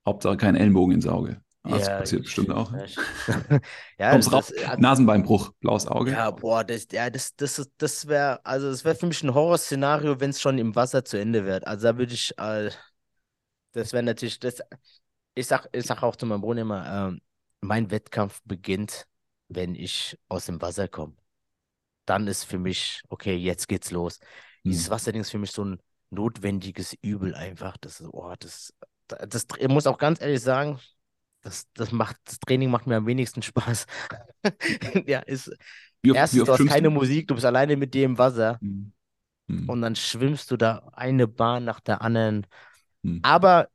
[0.07, 1.43] Hauptsache kein Ellenbogen ins Auge.
[1.69, 2.73] Das Ja, passiert bestimmt auch.
[2.73, 3.03] Ja, ich-
[3.99, 6.13] ja, Kommst das, raus, äh, Nasenbeinbruch, blaues Auge.
[6.13, 10.19] ja, boah, das, ja, das, das, das wäre, also das wäre für mich ein Horrorszenario,
[10.21, 11.67] wenn es schon im Wasser zu Ende wird.
[11.67, 12.71] Also da würde ich, äh,
[13.73, 14.61] das wäre natürlich, das,
[15.35, 17.21] ich sag, ich sag auch zu meinem Bruder immer, ähm,
[17.61, 19.07] mein Wettkampf beginnt,
[19.49, 21.15] wenn ich aus dem Wasser komme.
[22.07, 24.21] Dann ist für mich, okay, jetzt geht's los.
[24.69, 24.91] Dieses Hm.
[24.91, 27.77] Wasserding ist für mich so ein notwendiges Übel einfach.
[27.79, 28.75] Das oh, das,
[29.09, 30.81] das, ich muss auch ganz ehrlich sagen,
[31.43, 33.87] das, das macht, das Training macht mir am wenigsten Spaß.
[35.07, 35.51] Ja, ist,
[36.03, 36.91] Wie oft, erstens, wie du hast keine du?
[36.91, 38.93] Musik, du bist alleine mit dir im Wasser Hm.
[39.49, 39.67] Hm.
[39.67, 42.47] und dann schwimmst du da eine Bahn nach der anderen.
[43.05, 43.21] Hm.
[43.23, 43.69] Aber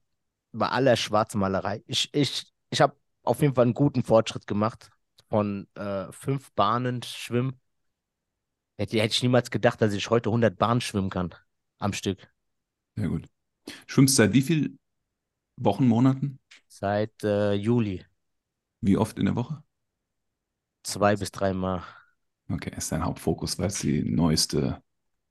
[0.53, 4.89] bei aller Schwarzmalerei, ich, ich, ich habe auf jeden Fall einen guten Fortschritt gemacht.
[5.29, 7.59] Von äh, fünf Bahnen schwimmen.
[8.77, 11.33] Hätte, hätte ich niemals gedacht, dass ich heute 100 Bahnen schwimmen kann
[11.79, 12.31] am Stück.
[12.97, 13.27] Sehr gut.
[13.87, 14.77] Schwimmst seit wie viel
[15.57, 16.39] Wochen, Monaten?
[16.67, 18.05] Seit äh, Juli.
[18.81, 19.63] Wie oft in der Woche?
[20.83, 21.83] Zwei bis dreimal.
[22.49, 24.81] Okay, ist dein Hauptfokus, weil es die neueste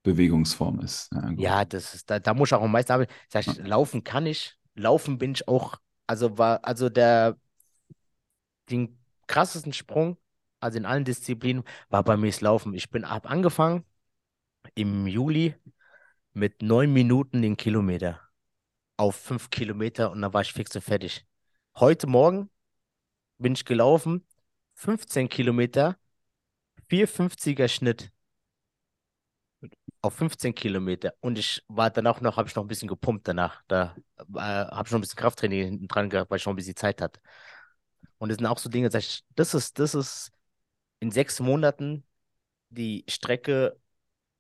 [0.03, 1.11] Bewegungsform ist.
[1.13, 1.31] Ja.
[1.37, 3.13] Ja, das ist, da, da muss ich auch am meisten arbeiten.
[3.29, 4.57] Sag ich, laufen kann ich.
[4.75, 7.37] Laufen bin ich auch, also war, also der,
[8.71, 10.17] den krassesten Sprung,
[10.61, 12.75] also in allen Disziplinen, war bei mir das Laufen.
[12.75, 13.85] Ich bin ab angefangen
[14.75, 15.57] im Juli
[16.35, 18.21] mit neun Minuten den Kilometer
[18.97, 21.27] auf fünf Kilometer und dann war ich fix und fertig.
[21.77, 22.51] Heute Morgen
[23.39, 24.27] bin ich gelaufen,
[24.75, 25.97] 15 Kilometer,
[26.89, 28.13] 450er Schnitt
[30.03, 33.63] auf 15 Kilometer und ich war danach noch, habe ich noch ein bisschen gepumpt danach.
[33.69, 36.57] Da äh, habe ich noch ein bisschen Krafttraining hinten dran gehabt, weil ich noch ein
[36.57, 37.21] bisschen Zeit hatte.
[38.19, 40.31] Und das sind auch so Dinge, ich, das ist, das ist
[41.01, 42.05] in sechs Monaten
[42.71, 43.79] die Strecke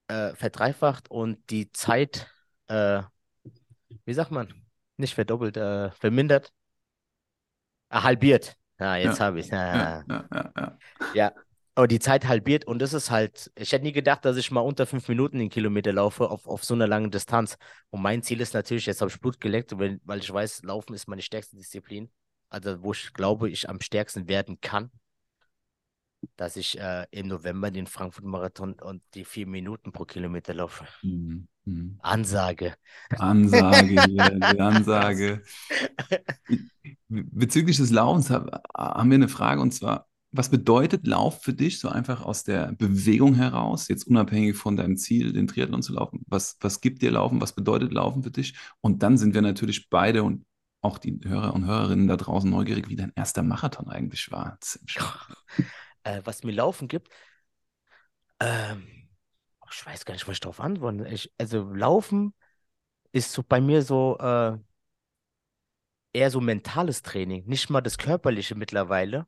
[0.08, 2.28] äh, verdreifacht und die Zeit,
[2.68, 3.02] äh,
[4.04, 4.52] wie sagt man,
[4.96, 6.52] nicht verdoppelt, äh, vermindert,
[7.90, 8.56] äh, halbiert.
[8.78, 9.26] Ah, jetzt Ja.
[9.26, 10.78] habe ich Ja, ja, ja, ja.
[11.12, 11.32] ja,
[11.74, 14.60] aber die Zeit halbiert und das ist halt, ich hätte nie gedacht, dass ich mal
[14.60, 17.56] unter fünf Minuten den Kilometer laufe auf, auf so einer langen Distanz.
[17.90, 20.94] Und mein Ziel ist natürlich, jetzt habe ich Blut geleckt, weil, weil ich weiß, Laufen
[20.94, 22.10] ist meine stärkste Disziplin.
[22.50, 24.90] Also, wo ich glaube, ich am stärksten werden kann,
[26.36, 30.86] dass ich äh, im November den Frankfurt-Marathon und die vier Minuten pro Kilometer laufe.
[31.02, 31.46] Mhm.
[31.64, 31.98] Mhm.
[32.02, 32.74] Ansage.
[33.18, 35.42] Ansage hier, die Ansage.
[37.08, 41.78] Bezüglich des Laufens hab- haben wir eine Frage und zwar, was bedeutet Lauf für dich,
[41.78, 46.24] so einfach aus der Bewegung heraus, jetzt unabhängig von deinem Ziel, den Triathlon zu laufen?
[46.26, 47.40] Was, was gibt dir Laufen?
[47.40, 48.54] Was bedeutet Laufen für dich?
[48.80, 50.44] Und dann sind wir natürlich beide und
[50.82, 54.58] auch die Hörer und Hörerinnen da draußen neugierig, wie dein erster Marathon eigentlich war.
[56.02, 57.08] Äh, was mir Laufen gibt,
[58.40, 59.03] ähm,
[59.72, 61.06] ich weiß gar nicht, was ich darauf antworten.
[61.06, 62.34] Ich, also Laufen
[63.12, 64.58] ist so bei mir so äh,
[66.12, 69.26] eher so mentales Training, nicht mal das körperliche mittlerweile.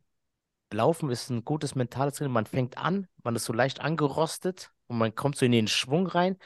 [0.73, 2.33] Laufen ist ein gutes mentales Training.
[2.33, 6.07] Man fängt an, man ist so leicht angerostet und man kommt so in den Schwung
[6.07, 6.39] rein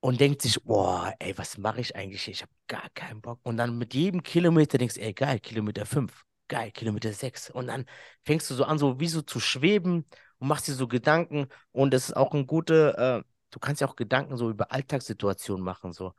[0.00, 2.28] und denkt sich, boah, ey, was mache ich eigentlich?
[2.28, 3.40] Ich habe gar keinen Bock.
[3.42, 7.50] Und dann mit jedem Kilometer denkst du, ey, geil, Kilometer 5, geil, Kilometer 6.
[7.50, 7.86] Und dann
[8.24, 10.04] fängst du so an, so wie so zu schweben
[10.44, 11.48] und machst dir so Gedanken.
[11.72, 15.64] Und es ist auch ein guter, äh, du kannst ja auch Gedanken so über Alltagssituationen
[15.64, 15.92] machen.
[15.94, 16.14] So.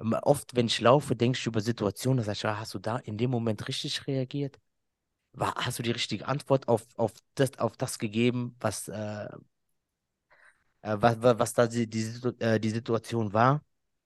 [0.00, 2.78] Ähm, Oft, wenn ich laufe, denke ich über Situationen, da sag ich, ah, hast du
[2.78, 4.58] da in dem Moment richtig reagiert?
[5.32, 9.28] War, hast du die richtige Antwort auf, auf, das, auf das gegeben, was, äh,
[10.82, 12.00] äh, was, was, da die, die,
[12.38, 13.62] äh, die Situation war?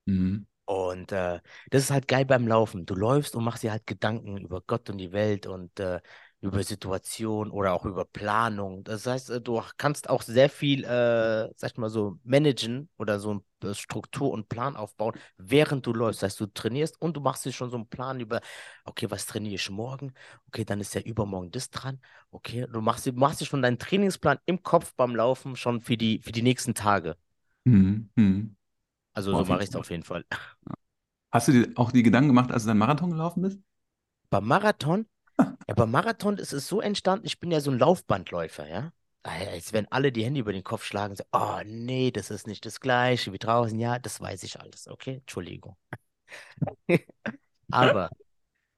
[0.07, 0.46] Mhm.
[0.64, 2.85] Und äh, das ist halt geil beim Laufen.
[2.85, 6.01] Du läufst und machst dir halt Gedanken über Gott und die Welt und äh,
[6.42, 8.85] über Situation oder auch über Planung.
[8.85, 13.20] Das heißt, äh, du kannst auch sehr viel, äh, sag ich mal so, managen oder
[13.20, 16.22] so eine Struktur und Plan aufbauen, während du läufst.
[16.22, 18.40] Das heißt, du trainierst und du machst dir schon so einen Plan über,
[18.85, 20.14] okay, was trainiere ich morgen?
[20.48, 22.00] Okay, dann ist ja übermorgen das dran.
[22.33, 25.96] Okay, du machst, dir- machst dir schon deinen Trainingsplan im Kopf beim Laufen schon für
[25.96, 27.16] die, für die nächsten Tage.
[27.64, 28.11] Mhm.
[28.16, 28.57] Mhm.
[29.14, 30.24] Also Boah, so mache ich es auf jeden Fall.
[31.31, 33.61] Hast du dir auch die Gedanken gemacht, als du deinen Marathon gelaufen bist?
[34.31, 35.07] Beim Marathon,
[35.68, 38.92] ja, beim Marathon ist es so entstanden, ich bin ja so ein Laufbandläufer, ja.
[39.55, 42.66] Jetzt werden alle die Hände über den Kopf schlagen, so, oh nee, das ist nicht
[42.66, 43.78] das Gleiche wie draußen.
[43.78, 45.18] Ja, das weiß ich alles, okay?
[45.20, 45.76] Entschuldigung.
[47.70, 48.11] Aber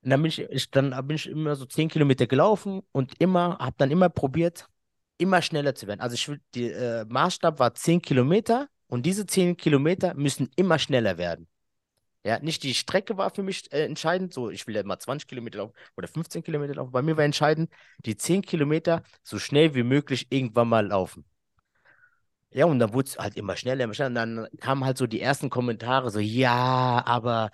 [0.04, 3.58] und dann bin ich, ich, dann bin ich immer so 10 Kilometer gelaufen und immer,
[3.58, 4.68] habe dann immer probiert,
[5.16, 6.00] immer schneller zu werden.
[6.00, 11.16] Also ich die äh, Maßstab war 10 Kilometer und diese 10 Kilometer müssen immer schneller
[11.16, 11.48] werden.
[12.24, 15.28] Ja, nicht die Strecke war für mich äh, entscheidend, so ich will ja mal 20
[15.28, 16.90] Kilometer laufen oder 15 Kilometer laufen.
[16.92, 17.70] Bei mir war entscheidend,
[18.06, 21.24] die 10 Kilometer so schnell wie möglich irgendwann mal laufen.
[22.50, 24.08] Ja, und dann wurde es halt immer schneller, immer schneller.
[24.10, 27.50] Und dann kamen halt so die ersten Kommentare, so, ja, aber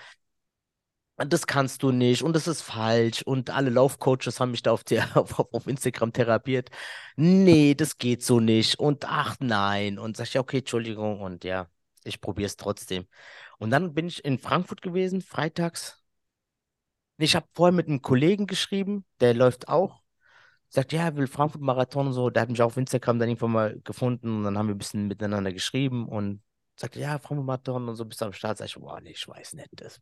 [1.17, 3.23] das kannst du nicht und das ist falsch.
[3.23, 6.71] Und alle Laufcoaches haben mich da auf, der, auf, auf Instagram therapiert.
[7.17, 8.79] Nee, das geht so nicht.
[8.79, 9.99] Und ach nein.
[9.99, 11.21] Und sag ich, okay, Entschuldigung.
[11.21, 11.69] Und ja,
[12.05, 13.07] ich probiere es trotzdem.
[13.61, 16.03] Und dann bin ich in Frankfurt gewesen, freitags.
[17.19, 20.01] Ich habe vorher mit einem Kollegen geschrieben, der läuft auch.
[20.71, 22.31] Sagt, ja, er will Frankfurt-Marathon und so.
[22.31, 25.09] Der hat mich auf Instagram dann irgendwann mal gefunden und dann haben wir ein bisschen
[25.09, 26.43] miteinander geschrieben und
[26.75, 28.57] sagte, ja, Frankfurt-Marathon und so bist du am Start.
[28.57, 29.69] Sag ich, boah, nee, ich weiß nicht.
[29.73, 30.01] Das.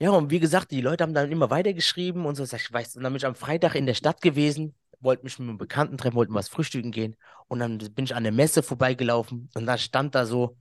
[0.00, 2.44] Ja, und wie gesagt, die Leute haben dann immer weiter geschrieben und so.
[2.44, 5.38] Sag ich, weiß, und dann bin ich am Freitag in der Stadt gewesen, wollte mich
[5.38, 7.14] mit einem Bekannten treffen, wollten was frühstücken gehen.
[7.46, 10.56] Und dann bin ich an der Messe vorbeigelaufen und da stand da so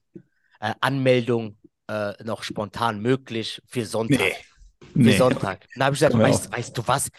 [0.60, 4.20] äh, Anmeldung äh, noch spontan möglich für Sonntag.
[4.20, 4.34] Nee.
[4.94, 5.18] Für Nee.
[5.18, 5.66] Sonntag.
[5.76, 7.10] Da habe ich gesagt, weißt, weißt du was?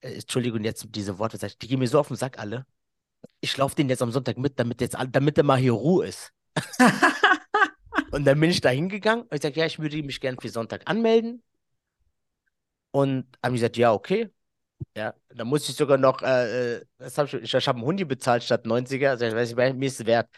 [0.00, 2.66] Äh, Entschuldigung, jetzt diese Worte, die gehen mir so auf den Sack alle.
[3.40, 6.32] Ich laufe den jetzt am Sonntag mit, damit jetzt damit er mal hier Ruhe ist.
[8.12, 10.48] Und dann bin ich da hingegangen und ich sage, ja, ich würde mich gerne für
[10.48, 11.42] Sonntag anmelden.
[12.90, 14.30] Und haben gesagt, ja, okay.
[14.96, 17.86] Ja, dann musste ich sogar noch, äh, äh, das hab ich, ich, ich habe einen
[17.86, 19.10] Hundi bezahlt statt 90er.
[19.10, 20.28] Also ich weiß nicht, mir ist es wert.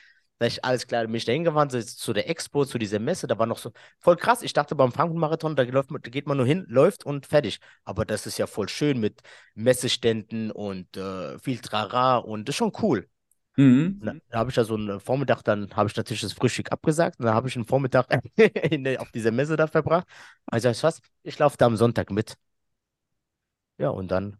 [0.42, 3.26] Sag ich, alles klar, bin ich da hingefahren, so zu der Expo, zu dieser Messe,
[3.28, 4.42] da war noch so voll krass.
[4.42, 7.60] Ich dachte beim Frankfurt-Marathon, da, läuft man- da geht man nur hin, läuft und fertig.
[7.84, 9.20] Aber das ist ja voll schön mit
[9.54, 13.08] Messeständen und äh, viel Trara und das ist schon cool.
[13.56, 14.00] Mhm.
[14.30, 17.20] Da habe ich ja so einen Vormittag, dann habe ich natürlich das Frühstück abgesagt.
[17.20, 18.06] Und dann habe ich einen Vormittag
[18.70, 20.06] in auf dieser Messe da verbracht.
[20.46, 22.36] Also ich was, ich laufe da am Sonntag mit.
[23.78, 24.38] Ja, und dann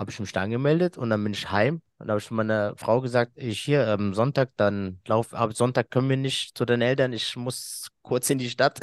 [0.00, 1.82] habe ich mich da angemeldet und dann bin ich heim.
[1.98, 6.08] Und habe ich meiner Frau gesagt, ich hier am Sonntag, dann lauf, ab Sonntag können
[6.08, 8.80] wir nicht zu den Eltern, ich muss kurz in die Stadt.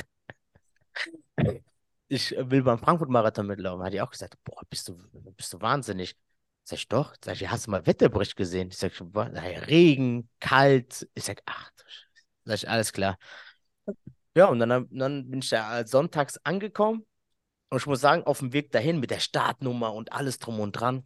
[2.10, 3.84] Ich will beim Frankfurt-Marathon mitlaufen.
[3.84, 4.98] Hat die auch gesagt, boah, bist du,
[5.36, 6.16] bist du wahnsinnig.
[6.64, 7.14] Sag ich doch.
[7.22, 8.70] Sag ich, hast du mal Wetterbericht gesehen?
[8.70, 8.94] Ich sag,
[9.68, 11.06] Regen, kalt.
[11.16, 11.70] Ich sag, ach.
[12.46, 13.18] Sag ich, alles klar.
[14.38, 17.06] Ja, und dann, dann bin ich da sonntags angekommen.
[17.70, 20.74] Und ich muss sagen, auf dem Weg dahin mit der Startnummer und alles drum und
[20.74, 21.04] dran.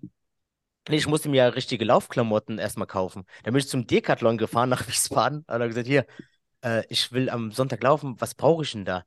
[0.89, 3.25] Ich musste mir ja richtige Laufklamotten erstmal kaufen.
[3.43, 6.05] Dann bin ich zum Decathlon gefahren nach Wiesbaden und habe gesagt, hier,
[6.63, 9.05] äh, ich will am Sonntag laufen, was brauche ich denn da?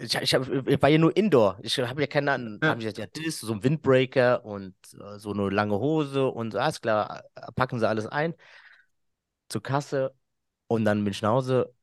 [0.00, 1.58] Ich, ich, hab, ich war ja nur Indoor.
[1.62, 2.60] Ich habe ja keine Ahnung.
[2.62, 2.70] Ja.
[2.70, 6.52] Habe ich gesagt, ja, das, so ein Windbreaker und äh, so eine lange Hose und
[6.52, 8.34] so, alles klar, äh, packen sie alles ein
[9.48, 10.14] zur Kasse
[10.68, 11.74] und dann bin ich nach Hause,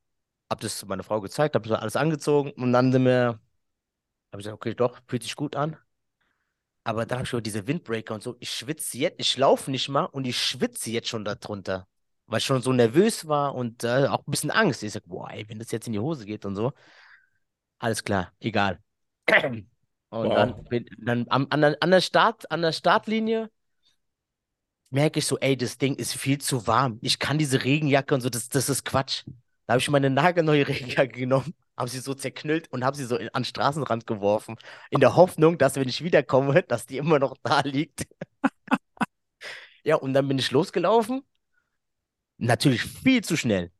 [0.49, 3.39] habe das meiner Frau gezeigt, habe so alles angezogen und dann sind wir,
[4.31, 5.77] habe ich gesagt, okay, doch, fühlt sich gut an.
[6.83, 9.89] Aber dann habe ich schon diese Windbreaker und so, ich schwitze jetzt, ich laufe nicht
[9.89, 11.87] mal und ich schwitze jetzt schon darunter,
[12.27, 14.83] weil ich schon so nervös war und äh, auch ein bisschen Angst.
[14.83, 16.73] Ich sage, boah, ey, wenn das jetzt in die Hose geht und so,
[17.79, 18.79] alles klar, egal.
[20.09, 20.37] Und Wow.
[20.37, 20.65] dann,
[20.99, 23.49] dann am, an, der, an, der Start, an der Startlinie
[24.89, 26.99] merke ich so, ey, das Ding ist viel zu warm.
[27.01, 29.23] Ich kann diese Regenjacke und so, das, das ist Quatsch.
[29.67, 33.17] Da habe ich meine nagelneue Regenjacke genommen, habe sie so zerknüllt und habe sie so
[33.17, 34.55] in, an den Straßenrand geworfen,
[34.89, 38.07] in der Hoffnung, dass wenn ich wiederkomme, dass die immer noch da liegt.
[39.83, 41.21] Ja, und dann bin ich losgelaufen.
[42.37, 43.71] Natürlich viel zu schnell.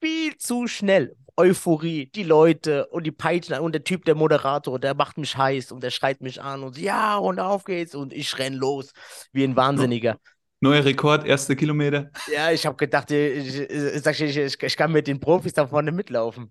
[0.00, 1.16] Viel zu schnell.
[1.36, 5.70] Euphorie, die Leute und die Peitschen und der Typ, der Moderator, der macht mich heiß
[5.70, 8.92] und der schreit mich an und ja, und auf geht's und ich renn los
[9.32, 10.18] wie ein Wahnsinniger.
[10.60, 12.10] Neuer Rekord, erste Kilometer.
[12.32, 16.50] Ja, ich habe gedacht, ich, ich, ich, ich kann mit den Profis da vorne mitlaufen.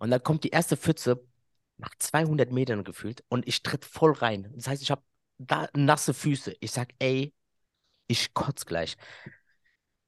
[0.00, 1.22] Und dann kommt die erste Pfütze
[1.76, 4.50] nach 200 Metern gefühlt und ich tritt voll rein.
[4.56, 5.02] Das heißt, ich habe
[5.38, 6.54] da nasse Füße.
[6.60, 7.34] Ich sag, ey,
[8.06, 8.96] ich kotz gleich.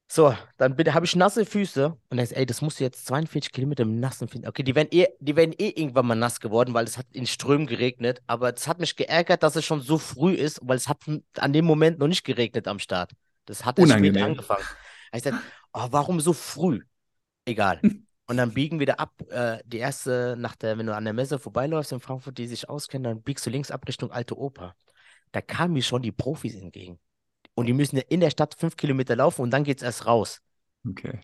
[0.07, 3.51] So, dann habe ich nasse Füße und er sagt, ey, das musst du jetzt 42
[3.51, 4.47] Kilometer mit nassen Füßen.
[4.47, 7.27] Okay, die wären eh, die wären eh irgendwann mal nass geworden, weil es hat in
[7.27, 8.21] Strömen geregnet.
[8.25, 10.99] Aber es hat mich geärgert, dass es schon so früh ist, weil es hat
[11.37, 13.11] an dem Moment noch nicht geregnet am Start.
[13.45, 14.65] Das hat erst spät angefangen.
[15.13, 15.39] Ich sagte,
[15.71, 16.81] oh, warum so früh?
[17.45, 17.79] Egal.
[18.33, 19.13] Und dann biegen wir da ab.
[19.29, 22.67] Äh, die erste, nach der, wenn du an der Messe vorbeiläufst in Frankfurt, die sich
[22.67, 24.75] auskennen, dann biegst du links ab Richtung Alte Oper.
[25.31, 26.97] Da kamen mir schon die Profis entgegen.
[27.53, 30.07] Und die müssen ja in der Stadt fünf Kilometer laufen und dann geht es erst
[30.07, 30.41] raus.
[30.83, 31.19] Okay.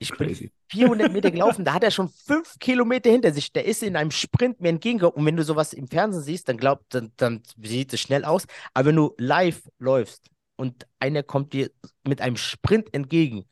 [0.00, 0.50] Ich Crazy.
[0.72, 3.52] bin 400 Meter gelaufen, da hat er schon fünf Kilometer hinter sich.
[3.52, 5.16] Der ist in einem Sprint mir entgegengekommen.
[5.16, 8.46] Und wenn du sowas im Fernsehen siehst, dann glaubt, dann, dann sieht es schnell aus.
[8.74, 11.70] Aber wenn du live läufst und einer kommt dir
[12.04, 13.44] mit einem Sprint entgegen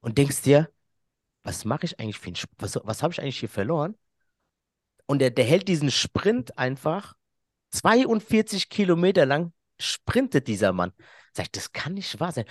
[0.00, 0.71] und denkst dir,
[1.42, 3.96] was mache ich eigentlich für einen was, was habe ich eigentlich hier verloren?
[5.06, 7.14] Und der, der hält diesen Sprint einfach
[7.70, 10.92] 42 Kilometer lang, sprintet dieser Mann.
[11.32, 12.44] Sag ich, das kann nicht wahr sein.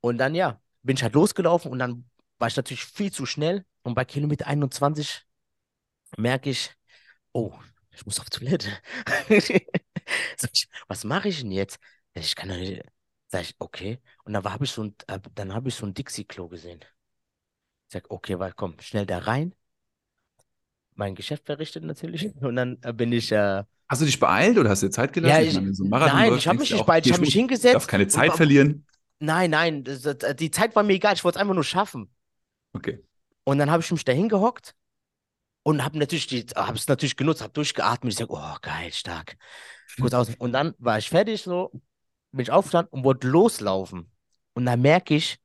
[0.00, 3.64] Und dann, ja, bin ich halt losgelaufen und dann war ich natürlich viel zu schnell.
[3.82, 5.24] Und bei Kilometer 21
[6.16, 6.70] merke ich,
[7.32, 7.52] oh,
[7.90, 8.70] ich muss auf Toilette.
[10.36, 11.78] Sag ich, was mache ich denn jetzt?
[12.14, 12.82] Ich kann doch nicht.
[13.28, 14.00] Sag ich, okay.
[14.24, 16.80] Und dann habe ich so ein, äh, dann habe ich so ein Dixie-Klo gesehen.
[17.88, 19.54] Ich sag, okay, weil komm, schnell da rein.
[20.94, 22.34] Mein Geschäft verrichtet natürlich.
[22.36, 23.30] Und dann äh, bin ich.
[23.30, 25.44] Äh, Hast du dich beeilt oder hast du dir Zeit gelassen?
[25.44, 27.06] Ja, ich- meine, so nein, ich habe mich du nicht beeilt.
[27.06, 27.74] Ich habe mich hingesetzt.
[27.74, 28.86] darf keine Zeit und- verlieren.
[29.18, 31.14] Nein, nein, das, das, die Zeit war mir egal.
[31.14, 32.10] Ich wollte es einfach nur schaffen.
[32.74, 33.02] Okay.
[33.44, 34.74] Und dann habe ich mich da hingehockt
[35.62, 38.12] und habe natürlich habe es natürlich genutzt, habe durchgeatmet.
[38.12, 39.36] Ich sage, oh geil, stark.
[39.98, 40.34] Kurz aus.
[40.38, 41.70] Und dann war ich fertig, so
[42.32, 44.10] bin ich aufgestanden und wollte loslaufen.
[44.54, 45.38] Und dann merke ich,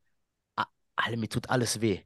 [0.96, 2.02] alle, mir tut alles weh.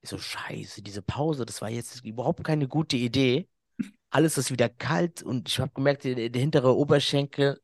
[0.00, 3.48] Ich so, scheiße, diese Pause, das war jetzt überhaupt keine gute Idee.
[4.10, 7.60] Alles ist wieder kalt und ich habe gemerkt, der, der hintere Oberschenkel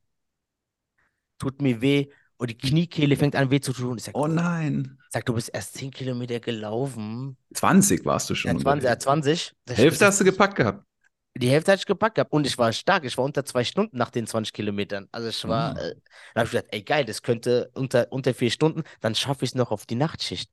[1.38, 3.97] tut mir weh und die Kniekehle fängt an weh zu tun.
[3.99, 4.99] Ich sage, Oh nein.
[5.11, 7.37] sag, du bist erst 10 Kilometer gelaufen.
[7.55, 8.51] 20 warst du schon.
[8.57, 9.05] Ja, 20, ja, unterwegs.
[9.05, 9.53] 20.
[9.66, 10.85] Sag ich, Hälfte hast du gepackt gehabt.
[11.37, 13.05] Die Hälfte hatte ich gepackt gehabt und ich war stark.
[13.05, 15.09] Ich war unter zwei Stunden nach den 20 Kilometern.
[15.11, 15.81] Also ich war, Ah.
[15.81, 15.94] äh,
[16.35, 19.51] da habe ich gedacht, ey geil, das könnte unter, unter vier Stunden, dann schaffe ich
[19.51, 20.51] es noch auf die Nachtschicht.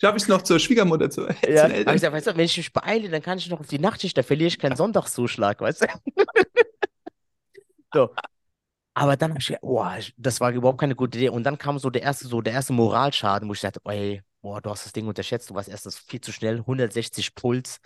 [0.00, 2.56] Schaffe ich es noch zur Schwiegermutter zu, Ja, hab ich gesagt, weißt du, wenn ich
[2.56, 5.82] mich beeile, dann kann ich noch auf die Nachtschicht, da verliere ich keinen Sonntagszuschlag, weißt
[5.82, 5.86] du?
[7.92, 8.14] So.
[8.94, 11.30] Aber dann habe ich gedacht, boah, ich- das war überhaupt keine gute Idee.
[11.30, 14.60] Und dann kam so der erste, so der erste Moralschaden, wo ich dachte, ey, boah,
[14.60, 17.80] du hast das Ding unterschätzt, du warst erstens viel zu schnell, 160 Puls,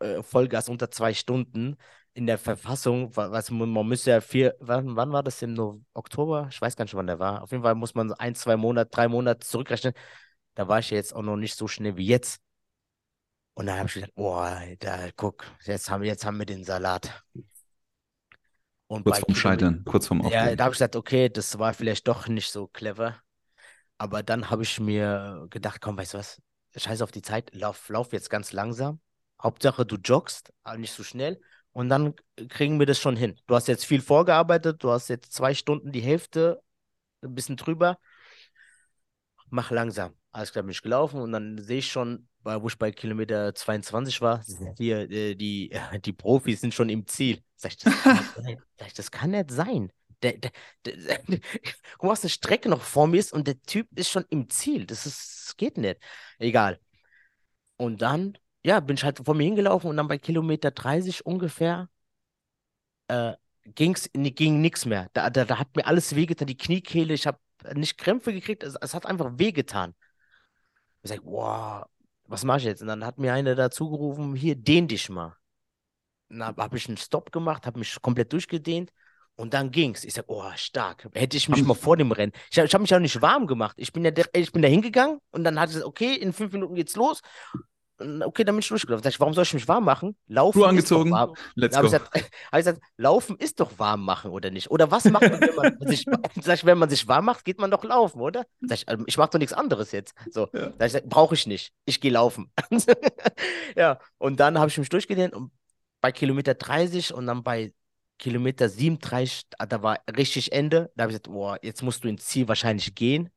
[0.00, 1.76] äh, Vollgas unter zwei Stunden
[2.14, 5.82] in der Verfassung, wa- was man, müsste ja vier, wann, wann war das im No
[5.94, 6.48] Oktober?
[6.50, 7.42] Ich weiß gar nicht, wann der war.
[7.42, 9.94] Auf jeden Fall muss man ein, zwei Monate, drei Monate zurückrechnen.
[10.54, 12.40] Da war ich ja jetzt auch noch nicht so schnell wie jetzt.
[13.54, 16.64] Und dann habe ich gedacht, boah, da, guck, jetzt haben, wir- jetzt haben wir den
[16.64, 17.22] Salat.
[18.86, 20.56] Und Kurz vorm Scheitern, kurz vorm ja, Aufgeben.
[20.56, 23.22] da habe ich gesagt, okay, das war vielleicht doch nicht so clever.
[24.02, 26.42] Aber dann habe ich mir gedacht, komm, weißt du was?
[26.76, 28.98] Scheiß auf die Zeit, lauf, lauf jetzt ganz langsam.
[29.40, 31.40] Hauptsache, du joggst, aber nicht so schnell.
[31.70, 32.14] Und dann
[32.48, 33.38] kriegen wir das schon hin.
[33.46, 36.60] Du hast jetzt viel vorgearbeitet, du hast jetzt zwei Stunden die Hälfte,
[37.22, 37.96] ein bisschen drüber.
[39.50, 40.16] Mach langsam.
[40.32, 44.20] Alles klar, bin ich gelaufen und dann sehe ich schon, wo ich bei Kilometer 22
[44.20, 44.42] war,
[44.78, 45.70] hier, äh, die,
[46.04, 47.38] die Profis sind schon im Ziel.
[47.54, 48.62] Sag ich, das kann nicht sein.
[48.78, 49.92] Sag ich, das kann nicht sein.
[50.22, 50.52] Der, der,
[50.84, 51.20] der,
[51.98, 54.48] guck mal, was eine Strecke noch vor mir ist und der Typ ist schon im
[54.50, 54.86] Ziel.
[54.86, 56.00] Das ist, das geht nicht.
[56.38, 56.80] Egal.
[57.76, 61.88] Und dann, ja, bin ich halt vor mir hingelaufen und dann bei Kilometer 30 ungefähr
[63.08, 63.32] äh,
[63.64, 65.08] ging's, ging nichts mehr.
[65.12, 67.38] Da, da, da hat mir alles wehgetan, die Kniekehle, ich habe
[67.74, 69.94] nicht Krämpfe gekriegt, es, es hat einfach wehgetan.
[71.02, 71.84] Ich sag, wow,
[72.26, 72.82] was mache ich jetzt?
[72.82, 75.36] Und dann hat mir einer dazu gerufen, hier, dehn dich mal.
[76.28, 78.92] Dann habe hab ich einen Stopp gemacht, habe mich komplett durchgedehnt
[79.36, 80.04] und dann ging's.
[80.04, 81.08] Ich sag, oh, stark.
[81.14, 82.32] Hätte ich mich mal vor dem Rennen.
[82.50, 83.74] Ich habe ich hab mich auch nicht warm gemacht.
[83.78, 86.52] Ich bin ja ich bin da hingegangen und dann hat es gesagt, okay, in fünf
[86.52, 87.20] Minuten geht's los.
[87.98, 89.02] Und Okay, dann bin ich durchgelaufen.
[89.04, 90.16] Sag ich, warum soll ich mich warm machen?
[90.26, 91.10] Laufen doch angezogen.
[91.12, 91.34] warm.
[91.54, 91.84] Let's go.
[91.84, 92.24] ich, gesagt, hab
[92.58, 94.70] ich gesagt, laufen ist doch warm machen, oder nicht?
[94.70, 96.04] Oder was macht man, wenn man sich,
[96.40, 98.44] sag ich, wenn man sich warm macht, geht man doch laufen, oder?
[98.62, 100.14] Sag ich, ähm, ich mache doch nichts anderes jetzt.
[100.30, 100.72] So, Ja.
[100.78, 101.72] sag ich, brauche ich nicht.
[101.84, 102.50] Ich gehe laufen.
[103.76, 105.52] ja, und dann habe ich mich durchgedehnt und
[106.00, 107.72] bei Kilometer 30 und dann bei
[108.22, 110.92] Kilometer 37, ah, da war richtig Ende.
[110.94, 113.30] Da habe ich gesagt, boah, jetzt musst du ins Ziel wahrscheinlich gehen.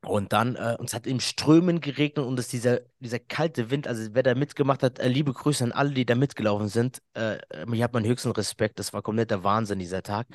[0.00, 4.08] Und dann, äh, uns hat im Strömen geregnet und es dieser, dieser kalte Wind, also
[4.14, 7.02] wer da mitgemacht hat, äh, liebe Grüße an alle, die da mitgelaufen sind.
[7.12, 7.36] Äh,
[7.74, 10.26] ich habe meinen höchsten Respekt, das war kompletter Wahnsinn, dieser Tag.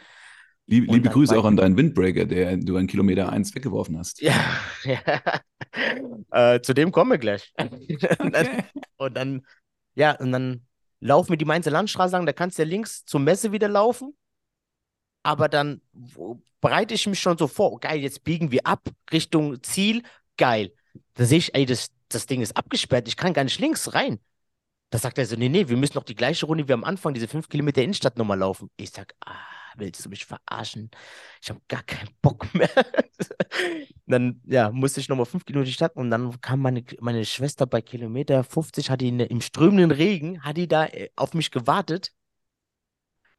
[0.67, 4.21] Liebe, liebe Grüße auch an deinen Windbreaker, der du an Kilometer 1 weggeworfen hast.
[4.21, 4.35] Ja,
[4.83, 6.53] ja.
[6.53, 7.51] Äh, zu dem kommen wir gleich.
[8.19, 8.47] Und dann,
[8.97, 9.41] und dann,
[9.95, 10.61] ja, und dann
[11.01, 14.15] laufen wir die Mainzer Landstraße lang, da kannst du ja links zur Messe wieder laufen.
[15.23, 15.81] aber dann
[16.61, 20.03] bereite ich mich schon so vor, oh, geil, jetzt biegen wir ab Richtung Ziel,
[20.37, 20.73] geil.
[21.15, 24.19] Da sehe ich, ey, das, das Ding ist abgesperrt, ich kann gar nicht links rein.
[24.89, 27.13] Da sagt er so, nee, nee, wir müssen noch die gleiche Runde wie am Anfang,
[27.13, 28.71] diese fünf Kilometer Innenstadt nochmal laufen.
[28.77, 29.35] Ich sag, ah,
[29.79, 30.91] willst du mich verarschen?
[31.41, 32.69] Ich habe gar keinen Bock mehr.
[34.05, 37.25] dann, ja, musste ich nochmal fünf Kilometer in die Stadt und dann kam meine, meine
[37.25, 41.33] Schwester bei Kilometer 50, hat die in, im strömenden Regen, hat die da äh, auf
[41.33, 42.11] mich gewartet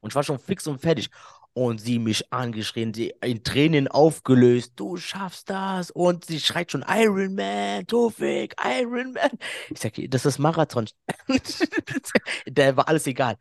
[0.01, 1.11] und ich war schon fix und fertig.
[1.53, 4.75] Und sie mich angeschrien, sie in Tränen aufgelöst.
[4.77, 5.91] Du schaffst das.
[5.91, 9.31] Und sie schreit schon Iron Man, Tofik, Iron Man.
[9.69, 10.87] Ich sag, das ist Marathon.
[12.47, 13.37] Der war alles egal.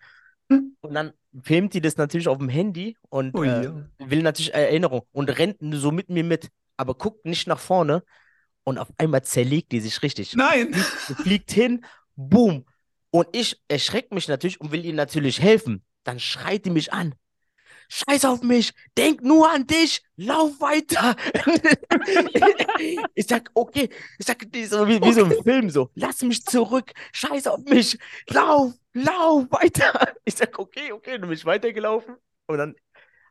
[0.49, 3.73] Und dann filmt die das natürlich auf dem Handy und Oh äh, ja.
[3.99, 8.03] will natürlich Erinnerung und rennt so mit mir mit, aber guckt nicht nach vorne.
[8.63, 10.73] Und auf einmal zerlegt die sich richtig Nein!
[10.73, 11.85] fliegt hin,
[12.15, 12.65] boom.
[13.11, 15.83] Und ich erschrecke mich natürlich und will ihr natürlich helfen.
[16.03, 17.15] Dann schreit die mich an.
[17.89, 21.15] Scheiß auf mich, denk nur an dich, lauf weiter.
[23.15, 26.91] ich sag, okay, ich sag, so wie, wie so ein Film so, lass mich zurück,
[27.11, 27.97] scheiß auf mich,
[28.29, 30.13] lauf, lauf weiter.
[30.25, 32.15] Ich sag, okay, okay, dann bin ich weitergelaufen
[32.45, 32.75] und dann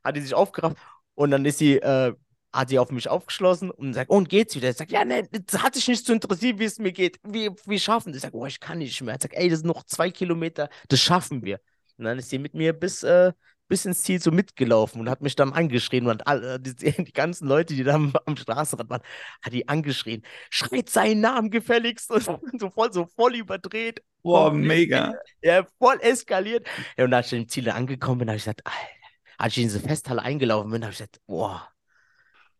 [0.03, 0.77] hat die sich aufgerafft
[1.15, 2.15] und dann ist sie, äh,
[2.53, 4.71] hat sie auf mich aufgeschlossen und sagt, und geht's wieder?
[4.71, 7.21] Ich sag, ja, ne, das hat sich nicht zu interessieren, wie es mir geht.
[7.23, 8.19] Wir, wir schaffen das.
[8.19, 9.15] Ich sag, oh, ich kann nicht mehr.
[9.15, 11.61] Ich sag, ey, das sind noch zwei Kilometer, das schaffen wir.
[11.99, 13.33] Und dann ist sie mit mir bis, äh,
[13.69, 17.47] bis ins Ziel so mitgelaufen und hat mich dann angeschrien und alle, die, die ganzen
[17.47, 19.03] Leute, die da am, am Straßenrand waren,
[19.43, 20.23] hat die angeschrien.
[20.51, 24.03] Schreit seinen Namen gefälligst und so voll, so voll überdreht.
[24.23, 25.15] Boah, mega.
[25.43, 26.67] Ja, voll eskaliert.
[26.97, 28.79] Ja, und als ich im Ziel angekommen bin, habe ich gesagt, Alter,
[29.37, 31.69] als ich in diese Festhalle eingelaufen bin, habe ich gesagt, boah,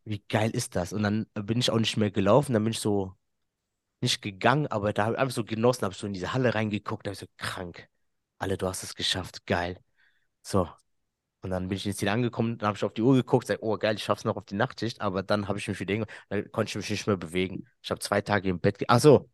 [0.05, 0.93] wie geil ist das?
[0.93, 3.15] Und dann bin ich auch nicht mehr gelaufen, dann bin ich so
[4.01, 7.07] nicht gegangen, aber da habe ich einfach so genossen, habe so in diese Halle reingeguckt,
[7.07, 7.89] da habe ich so, krank.
[8.39, 9.81] Alle, du hast es geschafft, geil.
[10.43, 10.69] So.
[11.43, 13.59] Und dann bin ich ins Ziel angekommen, dann habe ich auf die Uhr geguckt, sag,
[13.63, 16.51] oh geil, ich schaff's noch auf die Nachtschicht, aber dann habe ich mich wieder dann
[16.51, 17.67] konnte ich mich nicht mehr bewegen.
[17.83, 18.83] Ich habe zwei Tage im Bett.
[18.89, 19.31] Ach so.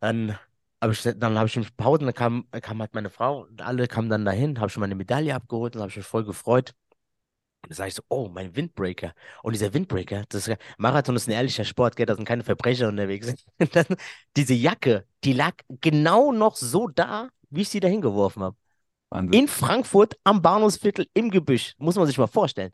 [0.00, 0.38] Dann
[0.80, 4.08] habe ich, dann ich mich Pause, dann kam, kam halt meine Frau und alle kamen
[4.08, 6.74] dann dahin, habe schon meine Medaille abgeholt und habe ich mich voll gefreut.
[7.62, 9.14] Dann sage ich so, oh, mein Windbreaker.
[9.42, 12.88] Und dieser Windbreaker, das ist, Marathon ist ein ehrlicher Sport, gell, da sind keine Verbrecher
[12.88, 13.34] unterwegs.
[13.72, 13.86] Dann,
[14.36, 18.56] diese Jacke, die lag genau noch so da, wie ich sie da hingeworfen habe.
[19.12, 19.40] Wahnsinn.
[19.40, 21.74] In Frankfurt am Bahnhofsviertel im Gebüsch.
[21.78, 22.72] Muss man sich mal vorstellen.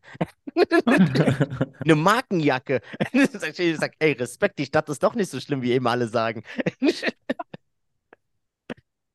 [1.81, 2.81] Eine Markenjacke.
[3.13, 6.43] Ich, sag, ey, Respekt, die Stadt ist doch nicht so schlimm, wie eben alle sagen.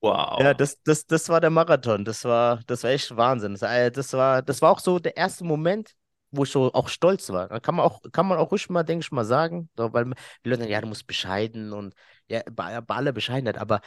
[0.01, 0.41] Wow.
[0.41, 2.03] Ja, das, das, das war der Marathon.
[2.03, 3.53] Das war, das war echt Wahnsinn.
[3.53, 5.95] Das, äh, das war, das war auch so der erste Moment,
[6.29, 7.47] wo ich so auch stolz war.
[7.47, 9.69] Da kann man auch, kann man auch ruhig mal, denke ich mal, sagen.
[9.77, 10.11] Weil
[10.43, 11.95] die Leute sagen, ja, du musst bescheiden und
[12.27, 13.57] ja, bei, bei aller Bescheidenheit.
[13.57, 13.79] Aber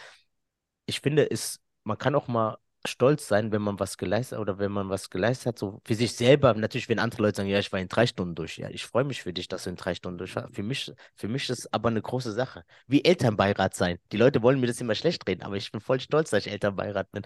[0.87, 2.57] ich finde, es, man kann auch mal
[2.87, 6.15] stolz sein, wenn man was geleistet oder wenn man was geleistet hat, so für sich
[6.17, 6.55] selber.
[6.55, 8.59] Natürlich, wenn andere Leute sagen, ja, ich war in drei Stunden durch.
[8.59, 10.55] Ja, ich freue mich für dich, dass du in drei Stunden durch warst.
[10.55, 12.65] Für mich, für mich ist es aber eine große Sache.
[12.87, 13.99] Wie Elternbeirat sein.
[14.13, 16.53] Die Leute wollen mir das immer schlecht reden, aber ich bin voll stolz, dass ich
[16.53, 17.23] Elternbeirat bin.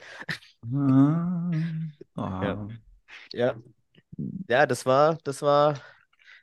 [0.65, 1.51] Ah.
[2.43, 2.69] Ja.
[3.33, 3.57] Ja.
[4.49, 5.81] Ja, das war, das war,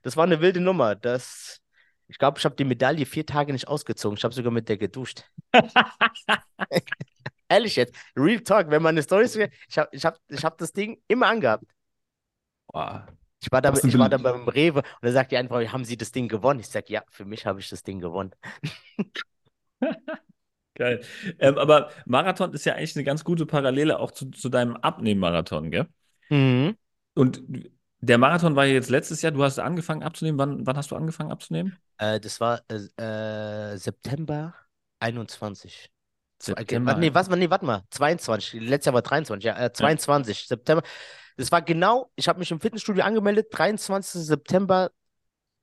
[0.04, 0.96] das war eine wilde Nummer.
[0.96, 1.62] Das,
[2.08, 4.18] ich glaube, ich habe die Medaille vier Tage nicht ausgezogen.
[4.18, 5.26] Ich habe sogar mit der geduscht.
[7.50, 10.58] Ehrlich jetzt, Real Talk, wenn man eine Story ist, ich habe ich hab, ich hab
[10.58, 11.66] das Ding immer angehabt.
[12.68, 13.02] Wow.
[13.40, 15.96] Ich war da, war da beim Rewe und da sagt die eine Frau, haben Sie
[15.96, 16.60] das Ding gewonnen?
[16.60, 18.32] Ich sage, ja, für mich habe ich das Ding gewonnen.
[20.76, 21.02] Geil.
[21.40, 25.72] Ähm, aber Marathon ist ja eigentlich eine ganz gute Parallele auch zu, zu deinem Abnehmen-Marathon,
[25.72, 25.88] gell?
[26.30, 26.76] Mhm.
[27.16, 27.44] Und
[28.00, 30.38] der Marathon war ja jetzt letztes Jahr, du hast angefangen abzunehmen.
[30.38, 31.78] Wann, wann hast du angefangen abzunehmen?
[31.98, 34.54] Äh, das war äh, äh, September
[35.00, 35.90] 21.
[36.40, 36.92] September.
[36.92, 37.84] warte, nee, was, nee, warte mal.
[37.92, 38.54] 22.
[38.62, 39.44] Letztes Jahr war 23.
[39.44, 40.48] Ja, äh, 22.
[40.48, 40.84] September.
[41.36, 43.48] Das war genau, ich habe mich im Fitnessstudio angemeldet.
[43.52, 44.22] 23.
[44.22, 44.92] September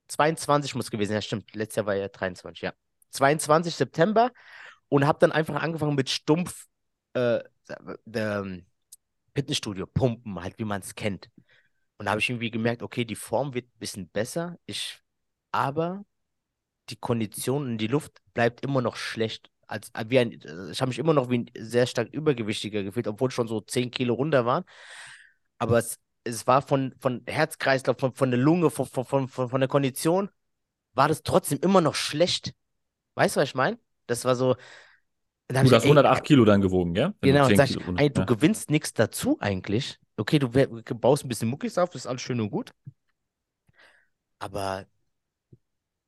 [0.07, 1.17] 22 muss gewesen sein.
[1.17, 1.55] Ja, stimmt.
[1.55, 2.73] Letztes Jahr war ja 23, ja.
[3.11, 3.75] 22.
[3.75, 4.31] September
[4.89, 6.67] und habe dann einfach angefangen mit stumpf
[7.13, 7.39] äh,
[8.13, 8.65] ähm,
[9.33, 11.29] Fitnessstudio, Pumpen, halt wie man es kennt.
[11.97, 14.99] Und da habe ich irgendwie gemerkt, okay, die Form wird ein bisschen besser, ich,
[15.51, 16.05] aber
[16.89, 19.49] die Kondition und die Luft bleibt immer noch schlecht.
[19.67, 22.83] Als, äh, wie ein, äh, ich habe mich immer noch wie ein sehr stark übergewichtiger
[22.83, 24.63] gefühlt, obwohl schon so 10 Kilo runter waren.
[25.59, 29.59] Aber es, es war von, von Herzkreislauf, von, von der Lunge, von, von, von, von
[29.61, 30.29] der Kondition,
[30.93, 32.53] war das trotzdem immer noch schlecht.
[33.15, 33.79] Weißt du, was ich meine?
[34.07, 34.55] Das war so.
[35.47, 37.13] Du ich hast ey, 108 Kilo dann gewogen, gell?
[37.21, 38.25] Wenn du Genau, 10 sag ich, Kilo ey, du ja.
[38.25, 39.99] gewinnst nichts dazu eigentlich.
[40.17, 42.71] Okay, du baust ein bisschen Muckis auf, das ist alles schön und gut.
[44.39, 44.85] Aber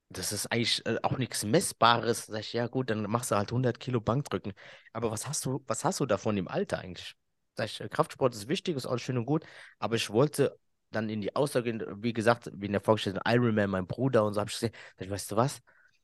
[0.10, 2.26] das ist eigentlich äh, auch nichts Messbares.
[2.28, 4.54] Sag ich, ja gut, dann machst du halt 100 Kilo Bankdrücken.
[4.94, 7.16] Aber was hast du, was hast du davon im Alter eigentlich?
[7.56, 9.44] Sag ich, äh, Kraftsport ist wichtig, ist alles schön und gut,
[9.80, 10.58] aber ich wollte
[10.92, 14.34] dann in die Aussage gehen, wie gesagt, wie in der vorgestellten Ironman, mein Bruder und
[14.34, 15.62] so habe ich gesagt, sag ich, weißt du was,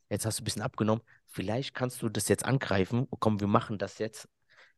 [0.10, 3.78] jetzt hast du ein bisschen abgenommen, vielleicht kannst du das jetzt angreifen, komm, wir machen
[3.78, 4.28] das jetzt.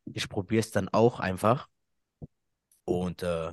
[0.04, 1.68] Ich probiere es dann auch einfach
[2.84, 3.52] und äh,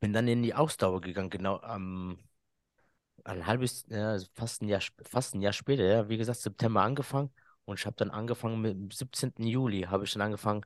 [0.00, 2.18] bin dann in die Ausdauer gegangen, genau am
[3.28, 7.30] ein halbes, ja, fast ein Jahr, fast ein Jahr später, ja, wie gesagt, September angefangen
[7.64, 9.46] und ich habe dann angefangen mit dem 17.
[9.46, 10.62] Juli, habe ich dann angefangen,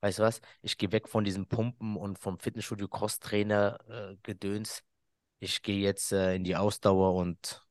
[0.00, 4.16] weißt du was, ich gehe weg von diesem Pumpen und vom Fitnessstudio Crosstrainer äh.
[5.38, 7.62] Ich gehe jetzt äh, in die Ausdauer und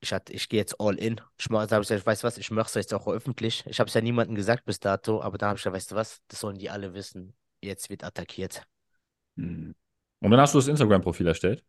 [0.00, 1.20] ich, ich gehe jetzt all in.
[1.38, 3.64] Ich, mach, ich gesagt, weißt du was, ich mache es jetzt auch öffentlich.
[3.66, 5.94] Ich habe es ja niemandem gesagt bis dato, aber dann habe ich gesagt, weißt du
[5.94, 7.34] was, das sollen die alle wissen.
[7.62, 8.62] Jetzt wird attackiert.
[9.36, 9.74] Hm.
[10.20, 11.64] Und dann hast du das Instagram-Profil erstellt?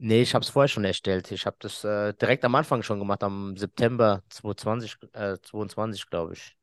[0.00, 1.32] Nee, ich habe es vorher schon erstellt.
[1.32, 6.34] Ich habe das äh, direkt am Anfang schon gemacht, am September 2020, äh, 22, glaube
[6.34, 6.56] ich.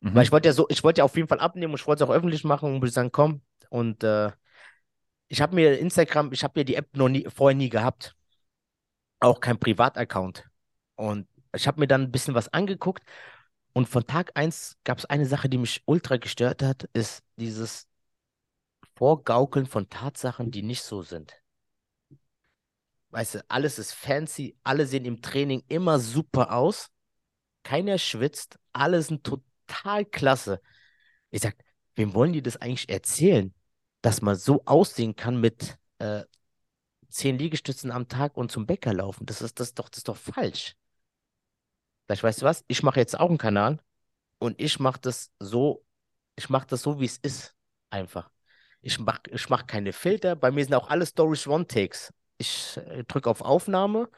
[0.00, 0.14] Mhm.
[0.14, 2.02] Weil ich wollte ja so, ich wollte ja auf jeden Fall abnehmen und ich wollte
[2.02, 3.42] es auch öffentlich machen und würde sagen, komm.
[3.68, 4.32] Und äh,
[5.28, 8.16] ich habe mir Instagram, ich habe ja die App noch nie, vorher nie gehabt.
[9.20, 10.48] Auch kein Privataccount.
[10.94, 13.02] Und ich habe mir dann ein bisschen was angeguckt.
[13.74, 17.86] Und von Tag 1 gab es eine Sache, die mich ultra gestört hat, ist dieses
[18.96, 21.34] Vorgaukeln von Tatsachen, die nicht so sind
[23.10, 26.88] weißt du, alles ist fancy, alle sehen im Training immer super aus,
[27.62, 30.60] keiner schwitzt, alle sind total klasse.
[31.30, 31.56] Ich sag,
[31.96, 33.54] wem wollen die das eigentlich erzählen,
[34.02, 36.24] dass man so aussehen kann mit äh,
[37.08, 39.26] zehn Liegestützen am Tag und zum Bäcker laufen?
[39.26, 40.76] Das ist, das, doch, das ist doch falsch.
[42.06, 43.80] Vielleicht weißt du was, ich mache jetzt auch einen Kanal
[44.38, 45.84] und ich mache das so,
[46.36, 47.54] ich mache das so, wie es ist,
[47.90, 48.30] einfach.
[48.80, 53.04] Ich mache ich mach keine Filter, bei mir sind auch alle Stories One-Takes ich äh,
[53.04, 54.08] drücke auf Aufnahme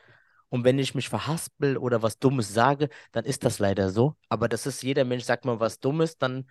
[0.49, 4.17] und wenn ich mich verhaspel oder was Dummes sage, dann ist das leider so.
[4.29, 6.49] Aber das ist, jeder Mensch sagt mal was Dummes, dann,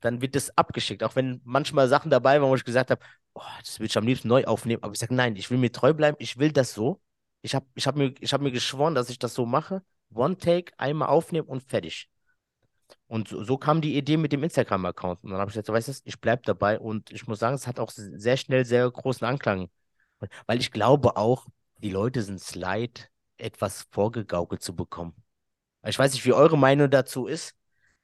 [0.00, 1.02] dann wird das abgeschickt.
[1.02, 3.04] Auch wenn manchmal Sachen dabei waren, wo ich gesagt habe,
[3.34, 4.82] oh, das will ich am liebsten neu aufnehmen.
[4.82, 7.00] Aber ich sage, nein, ich will mir treu bleiben, ich will das so.
[7.42, 9.82] Ich habe ich hab mir, hab mir geschworen, dass ich das so mache.
[10.14, 12.08] One Take, einmal aufnehmen und fertig.
[13.06, 15.24] Und so, so kam die Idee mit dem Instagram-Account.
[15.24, 16.78] Und dann habe ich gesagt, weißt du, ich bleibe dabei.
[16.78, 19.70] Und ich muss sagen, es hat auch sehr schnell sehr großen Anklang
[20.46, 21.46] weil ich glaube auch,
[21.78, 25.14] die Leute sind es leid, etwas vorgegaukelt zu bekommen.
[25.86, 27.54] Ich weiß nicht, wie eure Meinung dazu ist,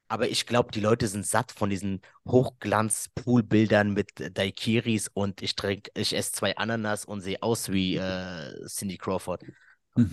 [0.07, 5.91] aber ich glaube, die Leute sind satt von diesen Hochglanz-Poolbildern mit Daikiris und ich trinke,
[5.95, 9.43] ich esse zwei Ananas und sehe aus wie äh, Cindy Crawford.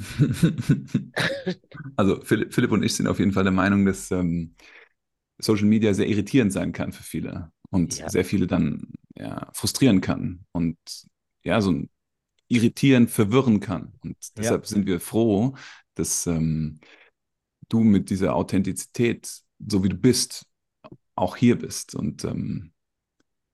[1.96, 4.56] also Philipp, Philipp, und ich sind auf jeden Fall der Meinung, dass ähm,
[5.38, 8.08] Social Media sehr irritierend sein kann für viele und ja.
[8.08, 10.78] sehr viele dann ja, frustrieren kann und
[11.44, 11.90] ja, so ein
[12.54, 13.92] irritieren, verwirren kann.
[14.02, 14.68] Und deshalb ja.
[14.68, 15.54] sind wir froh,
[15.94, 16.78] dass ähm,
[17.68, 20.46] du mit dieser Authentizität, so wie du bist,
[21.16, 21.94] auch hier bist.
[21.94, 22.72] Und ähm,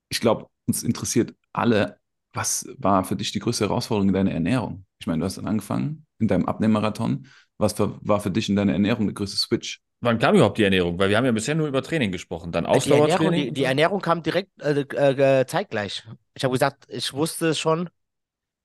[0.09, 1.99] ich glaube, uns interessiert alle,
[2.33, 4.85] was war für dich die größte Herausforderung in deiner Ernährung?
[5.01, 7.27] Ich meine, du hast dann angefangen in deinem Abnehmmarathon.
[7.59, 9.81] Was war für dich in deiner Ernährung der größte Switch?
[10.03, 10.99] Wann kam überhaupt die Ernährung?
[10.99, 12.53] Weil wir haben ja bisher nur über Training gesprochen.
[12.53, 13.11] Dann Ausdauertraining.
[13.11, 16.05] Die Ernährung, die, die Ernährung kam direkt äh, äh, zeitgleich.
[16.35, 17.91] Ich habe gesagt, ich wusste schon,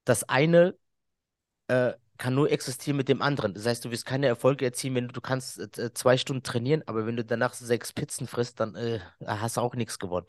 [0.05, 0.75] das eine
[1.67, 3.53] äh, kann nur existieren mit dem anderen.
[3.53, 6.83] Das heißt, du wirst keine Erfolge erzielen, wenn du, du kannst äh, zwei Stunden trainieren,
[6.85, 10.27] aber wenn du danach sechs Pizzen frisst, dann äh, hast du auch nichts gewonnen.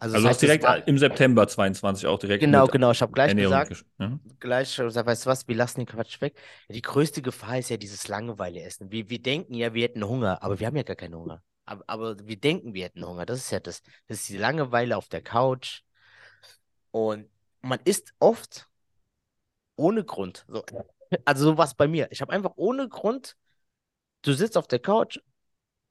[0.00, 2.40] Also, also heißt, direkt war, im September 22 auch direkt.
[2.40, 2.92] Genau, genau.
[2.92, 4.18] Ich habe gleich Ernährung gesagt, ja?
[4.38, 6.40] gleich gesagt, weißt du was, wir lassen den Quatsch weg.
[6.68, 8.92] Die größte Gefahr ist ja dieses Langeweile-Essen.
[8.92, 11.42] Wir, wir denken ja, wir hätten Hunger, aber wir haben ja gar keinen Hunger.
[11.64, 13.26] Aber, aber wir denken, wir hätten Hunger.
[13.26, 13.82] Das ist ja das.
[14.06, 15.82] Das ist die Langeweile auf der Couch.
[16.92, 17.28] Und
[17.60, 18.67] man isst oft
[19.78, 20.44] ohne Grund.
[20.48, 20.62] So.
[21.24, 22.08] Also so was bei mir.
[22.10, 23.36] Ich habe einfach ohne Grund,
[24.22, 25.18] du sitzt auf der Couch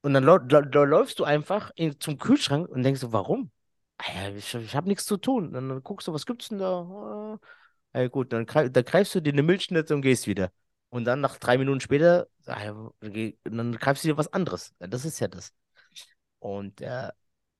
[0.02, 3.50] und dann läufst du einfach in, zum Kühlschrank und denkst so, warum?
[3.98, 5.52] Ah ich, ich habe nichts zu tun.
[5.52, 7.38] Dann, dann guckst du, was gibt's denn da?
[7.92, 10.52] Ah, ja, gut, dann, dann greifst du dir eine Milchschnitte und gehst wieder.
[10.90, 12.90] Und dann nach drei Minuten später, ah
[13.44, 14.72] dann greifst du dir was anderes.
[14.78, 15.52] Das ist ja das.
[16.38, 17.10] Und äh,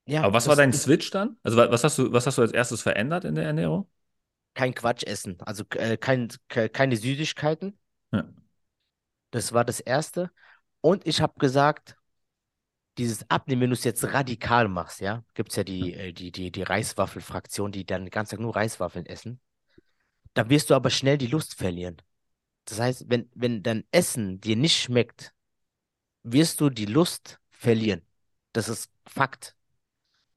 [0.06, 0.22] ja.
[0.22, 1.36] Aber was war dein Switch dann?
[1.42, 3.88] Also was hast du, was hast du als erstes verändert in der Ernährung?
[4.54, 7.78] Kein Quatsch essen, also äh, kein, keine Süßigkeiten.
[8.12, 8.28] Ja.
[9.30, 10.30] Das war das Erste.
[10.80, 11.96] Und ich habe gesagt,
[12.98, 16.32] dieses Abnehmen, wenn du es jetzt radikal machst, ja, gibt es ja die, äh, die,
[16.32, 19.40] die, die Reiswaffelfraktion, die dann den ganzen Tag nur Reiswaffeln essen.
[20.34, 21.96] Da wirst du aber schnell die Lust verlieren.
[22.64, 25.32] Das heißt, wenn, wenn dein Essen dir nicht schmeckt,
[26.22, 28.02] wirst du die Lust verlieren.
[28.52, 29.56] Das ist Fakt.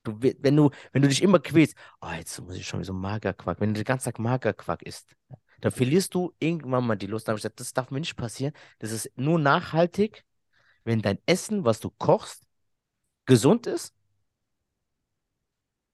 [0.03, 3.59] Du, wenn, du, wenn du dich immer quälst, oh, jetzt muss ich schon so Magerquark,
[3.61, 5.15] wenn du den ganzen Tag Magerquark isst,
[5.61, 7.27] dann verlierst du irgendwann mal die Lust.
[7.27, 8.53] Da habe ich gesagt, das darf mir nicht passieren.
[8.79, 10.25] Das ist nur nachhaltig,
[10.85, 12.43] wenn dein Essen, was du kochst,
[13.25, 13.93] gesund ist,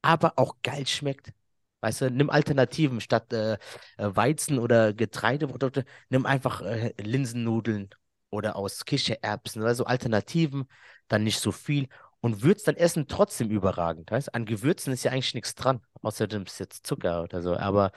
[0.02, 1.34] aber auch geil schmeckt.
[1.82, 3.58] Weißt du, nimm Alternativen statt äh, äh,
[3.98, 7.90] Weizen oder Getreideprodukte, nimm einfach äh, Linsennudeln
[8.30, 10.68] oder aus Kichererbsen, also Alternativen,
[11.08, 11.88] dann nicht so viel
[12.22, 14.12] und würzt dein Essen trotzdem überragend.
[14.12, 14.34] Weißt?
[14.34, 17.56] An Gewürzen ist ja eigentlich nichts dran, außerdem ist jetzt Zucker oder so.
[17.56, 17.92] Aber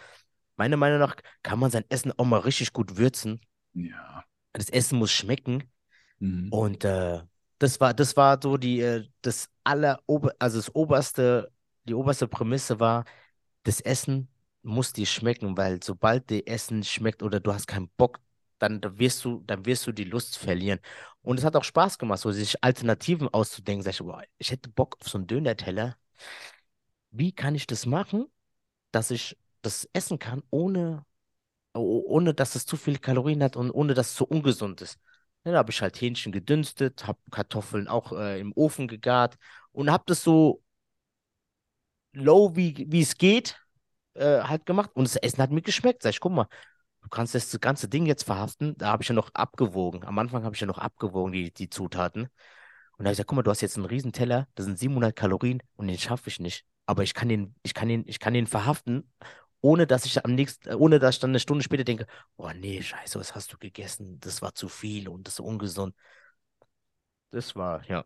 [0.57, 3.41] meiner Meinung nach kann man sein Essen auch mal richtig gut würzen.
[3.73, 4.25] Ja.
[4.53, 5.65] Das Essen muss schmecken.
[6.19, 6.49] Mhm.
[6.51, 7.21] Und äh,
[7.59, 10.01] das war, das war so die, äh, das aller,
[10.39, 11.51] also das oberste,
[11.85, 13.05] die oberste Prämisse war,
[13.63, 14.29] das Essen
[14.63, 18.21] muss dir schmecken, weil sobald dir Essen schmeckt oder du hast keinen Bock,
[18.61, 20.81] dann wirst du, dann wirst du die Lust verlieren.
[21.23, 23.83] Und es hat auch Spaß gemacht, so sich Alternativen auszudenken.
[23.85, 25.97] Sag ich, boah, ich hätte Bock auf so einen Döner-Teller.
[27.11, 28.27] Wie kann ich das machen,
[28.93, 31.05] dass ich das essen kann, ohne,
[31.75, 34.99] ohne dass es zu viele Kalorien hat und ohne dass es so ungesund ist?
[35.45, 39.37] Ja, da habe ich halt Hähnchen gedünstet, habe Kartoffeln auch äh, im Ofen gegart
[39.73, 40.63] und habe das so
[42.13, 43.57] low, wie, wie es geht,
[44.15, 44.91] äh, halt gemacht.
[44.95, 46.03] Und das Essen hat mir geschmeckt.
[46.03, 46.49] Sag ich, guck mal,
[47.03, 48.77] du kannst das ganze Ding jetzt verhaften.
[48.79, 50.05] Da habe ich ja noch abgewogen.
[50.05, 52.23] Am Anfang habe ich ja noch abgewogen, die, die Zutaten.
[52.25, 52.31] Und
[52.99, 55.17] da habe ich gesagt, guck mal, du hast jetzt einen riesen Teller, das sind 700
[55.17, 56.65] Kalorien und den schaffe ich nicht.
[56.87, 59.11] Aber ich kann den, ich kann den, ich kann den verhaften,
[59.63, 62.83] ohne dass ich am nächsten, ohne dass ich dann eine Stunde später denke, oh nee,
[62.83, 64.19] scheiße, was hast du gegessen?
[64.21, 65.95] Das war zu viel und das ist ungesund.
[67.31, 68.05] Das war, ja.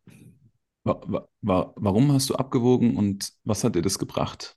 [0.84, 1.00] Wa-
[1.42, 4.56] wa- Warum hast du abgewogen und was hat dir das gebracht?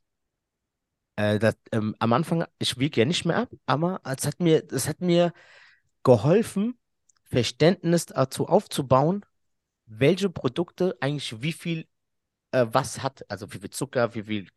[1.18, 4.64] Äh, das, ähm, am Anfang, ich wiege ja nicht mehr ab, aber es hat mir,
[4.72, 5.34] es hat mir
[6.04, 6.78] geholfen,
[7.26, 9.26] Verständnis dazu aufzubauen,
[9.86, 11.88] welche Produkte eigentlich wie viel
[12.52, 14.48] äh, was hat, also wie viel Zucker, wie viel.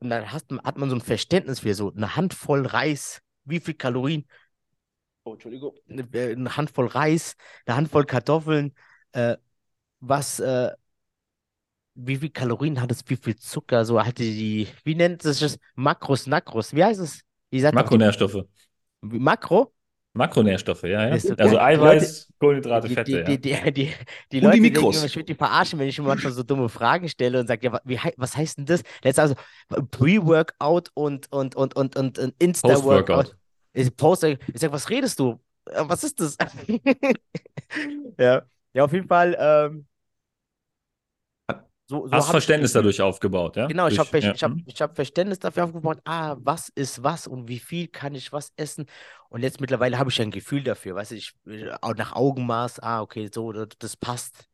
[0.00, 3.74] Und dann hat, hat man so ein Verständnis für so eine Handvoll Reis, wie viel
[3.74, 4.26] Kalorien.
[5.24, 7.36] Oh, Entschuldigung, eine, äh, eine Handvoll Reis,
[7.66, 8.74] eine Handvoll Kartoffeln,
[9.12, 9.36] äh,
[10.00, 10.72] was, äh,
[11.94, 15.58] wie viel Kalorien hat es, wie viel Zucker, so hatte die, wie nennt es das?
[15.74, 17.20] Makros, Nakros, wie heißt es?
[17.50, 17.84] Wie sagt man?
[17.84, 18.44] Makronährstoffe.
[19.02, 19.72] Makro?
[20.14, 21.12] Makronährstoffe, ja, ja.
[21.12, 23.70] Also die Eiweiß, Kohlenhydrate, Die, Fette, die, die, ja.
[23.70, 23.94] die, die,
[24.30, 24.96] die Und Leute die denken Mikros.
[24.98, 27.66] immer, ich würde die verarschen, wenn ich immer manchmal so dumme Fragen stelle und sage,
[27.66, 28.82] ja, wie, was heißt denn das?
[29.02, 29.34] Letztes also
[29.90, 33.36] Pre-Workout und, und, und, und, und, und Insta-Workout.
[33.72, 35.40] Ich poste, ich sage, was redest du?
[35.70, 36.36] Äh, Was ist das?
[38.18, 38.42] ja.
[38.74, 39.36] ja, auf jeden Fall.
[39.38, 39.86] Ähm,
[41.86, 43.66] so, so Hast ich Verständnis den- dadurch aufgebaut, ja?
[43.66, 44.32] Genau, ich habe ja.
[44.32, 44.62] ich hab, mhm.
[44.66, 48.52] ich hab Verständnis dafür aufgebaut, ah, was ist was und wie viel kann ich was
[48.56, 48.86] essen.
[49.28, 51.34] Und jetzt mittlerweile habe ich ein Gefühl dafür, weißt du, ich,
[51.80, 54.48] auch nach Augenmaß, ah, okay, so, das, das passt.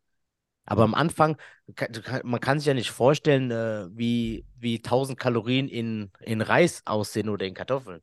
[0.67, 1.37] Aber am Anfang,
[2.25, 7.31] man kann sich ja nicht vorstellen, äh, wie, wie 1000 Kalorien in, in Reis aussehen
[7.31, 8.03] oder in Kartoffeln.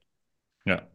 [0.66, 0.88] Ja.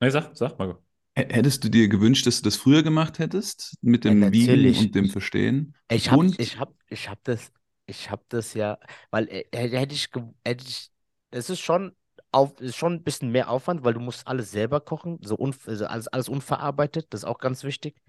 [0.00, 0.76] Nee, sag, sag mal.
[1.14, 4.94] Hättest du dir gewünscht, dass du das früher gemacht hättest, mit dem Ja, Wiegen und
[4.94, 5.74] dem Verstehen?
[5.90, 7.52] Ich habe ich hab, ich hab das,
[7.86, 8.78] ich hab das ja,
[9.10, 10.08] weil äh, hätte ich,
[10.44, 10.90] hätte ich,
[11.30, 11.94] es ist schon
[12.30, 15.68] auf, ist schon ein bisschen mehr Aufwand, weil du musst alles selber kochen, so unv
[15.68, 18.00] also alles, alles unverarbeitet, das ist auch ganz wichtig.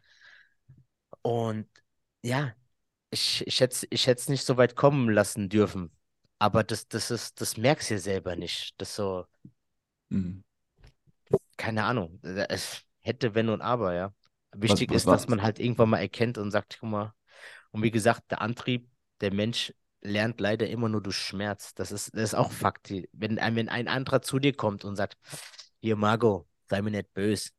[1.22, 1.68] Und
[2.24, 2.54] ja,
[3.12, 5.92] ich, ich hätte ich hätte es nicht so weit kommen lassen dürfen.
[6.40, 8.74] Aber das, das ist, das merkst du ja selber nicht.
[8.80, 9.26] Das so,
[10.12, 10.44] Hm.
[11.58, 12.20] keine Ahnung.
[12.24, 14.14] äh, Es hätte, wenn und aber, ja.
[14.56, 17.14] Wichtig was ist, dass man halt irgendwann mal erkennt und sagt, guck mal,
[17.72, 18.90] und wie gesagt, der Antrieb,
[19.22, 21.74] der Mensch lernt leider immer nur durch Schmerz.
[21.74, 22.94] Das ist, das ist auch Fakt.
[23.14, 25.18] Wenn ein, wenn ein anderer zu dir kommt und sagt,
[25.80, 27.50] hier, Margot, sei mir nicht böse,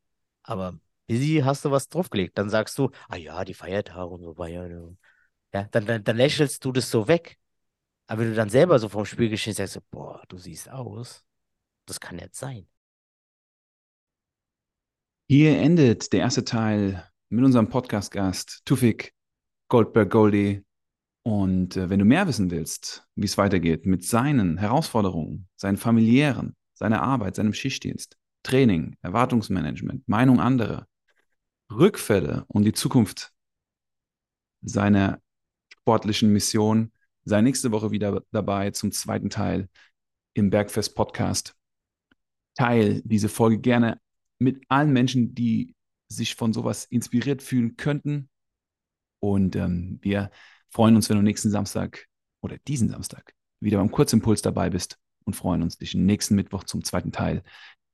[0.42, 4.38] aber Busy hast du was draufgelegt, dann sagst du, ah ja, die Feiertage und so
[4.38, 4.68] weiter.
[5.52, 7.38] Ja, dann, dann, dann lächelst du das so weg.
[8.06, 11.24] Aber wenn du dann selber so vorm Spiegel stehst, sagst du, boah, du siehst aus.
[11.86, 12.66] Das kann nicht sein.
[15.26, 19.14] Hier endet der erste Teil mit unserem Podcast-Gast Tufik
[19.68, 20.62] Goldberg Goldie.
[21.22, 26.54] Und äh, wenn du mehr wissen willst, wie es weitergeht mit seinen Herausforderungen, seinen familiären,
[26.74, 30.86] seiner Arbeit, seinem Schichtdienst, Training, Erwartungsmanagement, Meinung anderer,
[31.72, 33.32] Rückfälle und die Zukunft
[34.60, 35.22] seiner
[35.72, 36.92] sportlichen Mission,
[37.24, 39.70] sei nächste Woche wieder dabei zum zweiten Teil
[40.34, 41.56] im Bergfest Podcast.
[42.54, 43.98] Teil diese Folge gerne
[44.44, 45.74] mit allen Menschen, die
[46.08, 48.28] sich von sowas inspiriert fühlen könnten.
[49.20, 50.30] Und ähm, wir
[50.70, 52.06] freuen uns, wenn du nächsten Samstag
[52.42, 56.84] oder diesen Samstag wieder beim Kurzimpuls dabei bist und freuen uns, dich nächsten Mittwoch zum
[56.84, 57.42] zweiten Teil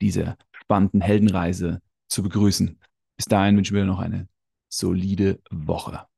[0.03, 2.78] dieser spannenden Heldenreise zu begrüßen.
[3.16, 4.28] Bis dahin wünschen wir dir noch eine
[4.68, 6.09] solide Woche.